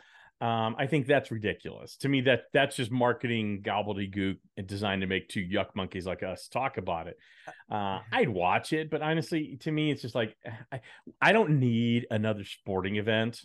Um, 0.42 0.74
I 0.76 0.88
think 0.88 1.06
that's 1.06 1.30
ridiculous. 1.30 1.96
To 1.98 2.08
me, 2.08 2.20
that 2.22 2.46
that's 2.52 2.74
just 2.74 2.90
marketing 2.90 3.62
gobbledygook 3.62 4.38
designed 4.66 5.02
to 5.02 5.06
make 5.06 5.28
two 5.28 5.40
yuck 5.40 5.68
monkeys 5.76 6.04
like 6.04 6.24
us 6.24 6.48
talk 6.48 6.78
about 6.78 7.06
it. 7.06 7.16
Uh, 7.70 8.00
I'd 8.10 8.28
watch 8.28 8.72
it, 8.72 8.90
but 8.90 9.02
honestly, 9.02 9.56
to 9.60 9.70
me, 9.70 9.92
it's 9.92 10.02
just 10.02 10.16
like 10.16 10.36
I, 10.72 10.80
I 11.20 11.32
don't 11.32 11.60
need 11.60 12.08
another 12.10 12.42
sporting 12.44 12.96
event 12.96 13.40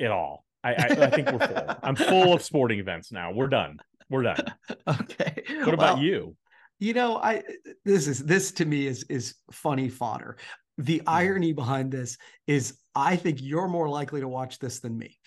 at 0.00 0.10
all. 0.10 0.46
I, 0.64 0.72
I, 0.72 0.86
I 0.86 1.10
think 1.10 1.30
we're 1.30 1.46
full. 1.46 1.76
I'm 1.82 1.96
full 1.96 2.32
of 2.32 2.40
sporting 2.40 2.78
events 2.78 3.12
now. 3.12 3.30
We're 3.30 3.48
done. 3.48 3.78
We're 4.08 4.22
done. 4.22 4.42
okay. 4.88 5.42
What 5.64 5.74
about 5.74 5.96
Well, 5.96 6.02
you? 6.02 6.34
You 6.78 6.94
know, 6.94 7.18
I 7.18 7.42
this 7.84 8.06
is 8.08 8.24
this 8.24 8.52
to 8.52 8.64
me 8.64 8.86
is 8.86 9.02
is 9.10 9.34
funny 9.52 9.90
fodder. 9.90 10.38
The 10.78 11.02
irony 11.06 11.52
behind 11.52 11.92
this 11.92 12.16
is 12.46 12.78
I 12.94 13.16
think 13.16 13.42
you're 13.42 13.68
more 13.68 13.90
likely 13.90 14.22
to 14.22 14.28
watch 14.28 14.58
this 14.58 14.80
than 14.80 14.96
me. 14.96 15.18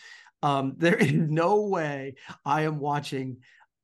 Um, 0.43 0.76
there 0.78 0.95
is 0.97 1.12
no 1.13 1.62
way 1.63 2.15
I 2.45 2.63
am 2.63 2.80
watching 2.80 3.38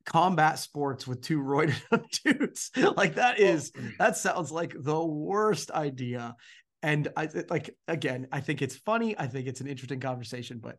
combat 0.04 0.58
sports 0.58 1.06
with 1.06 1.22
two 1.22 1.40
roided 1.40 1.80
up 1.92 2.04
dudes. 2.24 2.70
like 2.96 3.14
that 3.14 3.40
is 3.40 3.72
that 3.98 4.16
sounds 4.16 4.52
like 4.52 4.74
the 4.78 5.04
worst 5.04 5.70
idea. 5.70 6.36
And 6.82 7.08
I 7.16 7.28
like 7.48 7.70
again, 7.88 8.28
I 8.30 8.40
think 8.40 8.60
it's 8.60 8.76
funny. 8.76 9.18
I 9.18 9.26
think 9.26 9.46
it's 9.46 9.60
an 9.62 9.66
interesting 9.66 10.00
conversation, 10.00 10.58
but 10.58 10.76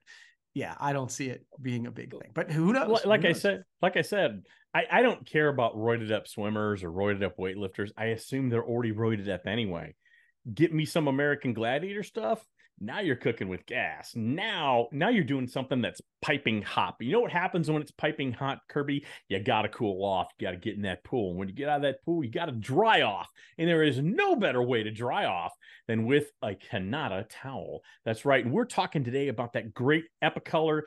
yeah, 0.54 0.76
I 0.80 0.94
don't 0.94 1.12
see 1.12 1.28
it 1.30 1.46
being 1.62 1.88
a 1.88 1.92
big 1.92 2.12
thing. 2.12 2.32
But 2.34 2.52
who 2.52 2.72
knows? 2.72 2.88
Li- 2.90 3.00
Who 3.04 3.10
like 3.10 3.26
I 3.26 3.34
said, 3.34 3.64
like 3.82 3.98
I 3.98 4.04
said, 4.04 4.44
I, 4.74 4.86
I 4.92 5.02
don't 5.02 5.26
care 5.26 5.50
about 5.50 5.76
roided 5.76 6.12
up 6.12 6.28
swimmers 6.28 6.84
or 6.84 6.92
roided 6.92 7.24
up 7.24 7.38
weightlifters. 7.38 7.92
I 7.98 8.06
assume 8.06 8.50
they're 8.50 8.64
already 8.64 8.94
roided 8.94 9.28
up 9.30 9.48
anyway. 9.48 9.96
Get 10.54 10.74
me 10.74 10.86
some 10.86 11.08
American 11.08 11.54
Gladiator 11.54 12.04
stuff. 12.04 12.46
Now 12.80 13.00
you're 13.00 13.16
cooking 13.16 13.48
with 13.48 13.66
gas. 13.66 14.12
Now, 14.16 14.88
now 14.92 15.10
you're 15.10 15.24
doing 15.24 15.48
something 15.48 15.82
that's 15.82 16.02
piping 16.22 16.62
hot. 16.62 16.96
But 16.98 17.08
you 17.08 17.14
know 17.14 17.22
what 17.22 17.32
happens 17.32 17.72
when 17.72 17.82
it's 17.82 17.92
piping 17.92 18.34
hot, 18.34 18.60
Kirby? 18.68 19.06
You 19.30 19.40
gotta 19.40 19.70
cool 19.70 20.04
off. 20.04 20.28
You 20.38 20.48
gotta 20.48 20.58
get 20.58 20.76
in 20.76 20.82
that 20.82 21.04
pool. 21.04 21.30
And 21.30 21.40
when 21.40 21.48
you 21.48 21.54
get 21.54 21.70
out 21.70 21.78
of 21.78 21.82
that 21.84 22.04
pool, 22.04 22.24
you 22.24 22.32
gotta 22.32 22.52
dry 22.52 23.02
off. 23.02 23.30
And 23.58 23.68
there 23.68 23.84
is 23.84 24.00
no 24.00 24.36
better 24.36 24.62
way 24.62 24.84
to 24.84 24.92
dry 24.92 25.26
off 25.26 25.54
than 25.88 26.06
with 26.06 26.32
a 26.42 26.56
Kanata 26.56 27.26
towel. 27.30 27.82
That's 28.04 28.26
right. 28.26 28.44
And 28.44 28.54
we're 28.54 28.66
talking 28.66 29.04
today 29.04 29.30
about 29.30 29.54
that 29.54 29.74
great 29.74 30.06
Epicolor 30.24 30.82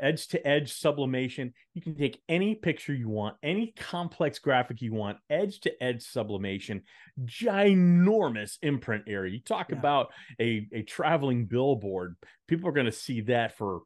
edge 0.00 0.28
to 0.28 0.46
edge 0.46 0.72
sublimation. 0.72 1.52
You 1.74 1.82
can 1.82 1.96
take 1.96 2.20
any 2.28 2.54
picture 2.54 2.94
you 2.94 3.08
want, 3.08 3.36
any 3.42 3.72
complex 3.76 4.38
graphic 4.38 4.80
you 4.82 4.92
want, 4.92 5.18
edge 5.28 5.60
to 5.60 5.82
edge 5.82 6.02
sublimation, 6.02 6.82
ginormous 7.24 8.58
imprint 8.62 9.04
area. 9.06 9.32
You 9.32 9.40
talk 9.40 9.70
Yeah. 9.70 9.78
about 9.78 10.12
a, 10.40 10.68
a 10.72 10.82
traveling 10.82 11.46
billboard, 11.46 12.16
people 12.48 12.68
are 12.68 12.72
going 12.72 12.86
to 12.86 12.92
see 12.92 13.22
that 13.22 13.56
for. 13.56 13.82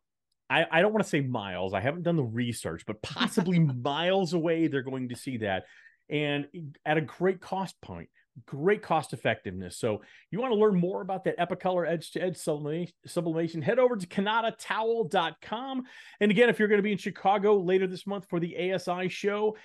I, 0.51 0.66
I 0.70 0.81
don't 0.81 0.92
want 0.94 1.05
to 1.05 1.11
say 1.11 1.20
miles. 1.20 1.74
I 1.74 1.81
haven't 1.81 2.05
done 2.05 2.16
the 2.16 2.22
research, 2.22 2.85
but 2.87 3.03
possibly 3.03 3.59
miles 3.59 4.33
away, 4.33 4.66
they're 4.68 4.83
going 4.83 5.11
to 5.11 5.16
see 5.16 5.38
that. 5.38 5.64
And 6.09 6.46
at 6.87 6.96
a 6.96 7.03
great 7.03 7.40
cost 7.40 7.79
point, 7.83 8.09
great 8.46 8.83
cost 8.83 9.12
effectiveness. 9.12 9.77
So 9.79 10.03
you 10.31 10.40
want 10.40 10.53
to 10.53 10.59
learn 10.59 10.79
more 10.79 11.01
about 11.01 11.24
that 11.24 11.38
Epicolor 11.38 11.88
edge 11.88 12.11
to 12.12 12.20
edge 12.20 12.37
sublimation, 12.37 13.62
head 13.62 13.79
over 13.79 13.96
to 13.96 14.07
kanatatowel.com. 14.07 15.85
And 16.20 16.31
again, 16.31 16.48
if 16.48 16.59
you're 16.59 16.68
going 16.68 16.79
to 16.79 16.83
be 16.83 16.92
in 16.92 16.98
Chicago 16.98 17.59
later 17.59 17.87
this 17.87 18.07
month 18.07 18.27
for 18.29 18.40
the 18.40 18.72
ASI 18.72 19.09
show, 19.09 19.57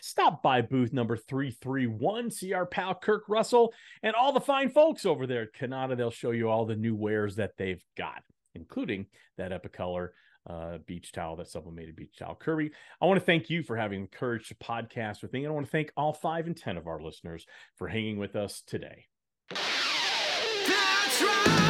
stop 0.00 0.42
by 0.42 0.62
booth 0.62 0.92
number 0.92 1.16
331, 1.16 2.30
see 2.30 2.52
our 2.52 2.66
pal 2.66 2.94
Kirk 2.94 3.24
Russell 3.28 3.72
and 4.02 4.14
all 4.14 4.32
the 4.32 4.40
fine 4.40 4.70
folks 4.70 5.04
over 5.04 5.26
there 5.26 5.42
at 5.42 5.52
Kanata. 5.52 5.96
They'll 5.96 6.10
show 6.10 6.30
you 6.30 6.48
all 6.48 6.64
the 6.64 6.76
new 6.76 6.94
wares 6.94 7.36
that 7.36 7.56
they've 7.58 7.82
got, 7.96 8.22
including 8.54 9.06
that 9.36 9.52
Epicolor 9.52 10.08
uh, 10.48 10.78
beach 10.86 11.12
towel, 11.12 11.36
that 11.36 11.48
sublimated 11.48 11.96
beach 11.96 12.16
towel. 12.18 12.34
Kirby, 12.34 12.70
I 13.00 13.06
want 13.06 13.20
to 13.20 13.24
thank 13.24 13.50
you 13.50 13.62
for 13.62 13.76
having 13.76 14.02
the 14.02 14.08
courage 14.08 14.48
to 14.48 14.54
podcast 14.54 15.22
with 15.22 15.32
me. 15.32 15.44
And 15.44 15.52
I 15.52 15.54
want 15.54 15.66
to 15.66 15.72
thank 15.72 15.92
all 15.96 16.12
five 16.12 16.46
and 16.46 16.56
10 16.56 16.76
of 16.76 16.86
our 16.86 17.00
listeners 17.00 17.46
for 17.76 17.88
hanging 17.88 18.18
with 18.18 18.36
us 18.36 18.62
today. 18.66 19.06
That's 19.50 21.22
right. 21.22 21.61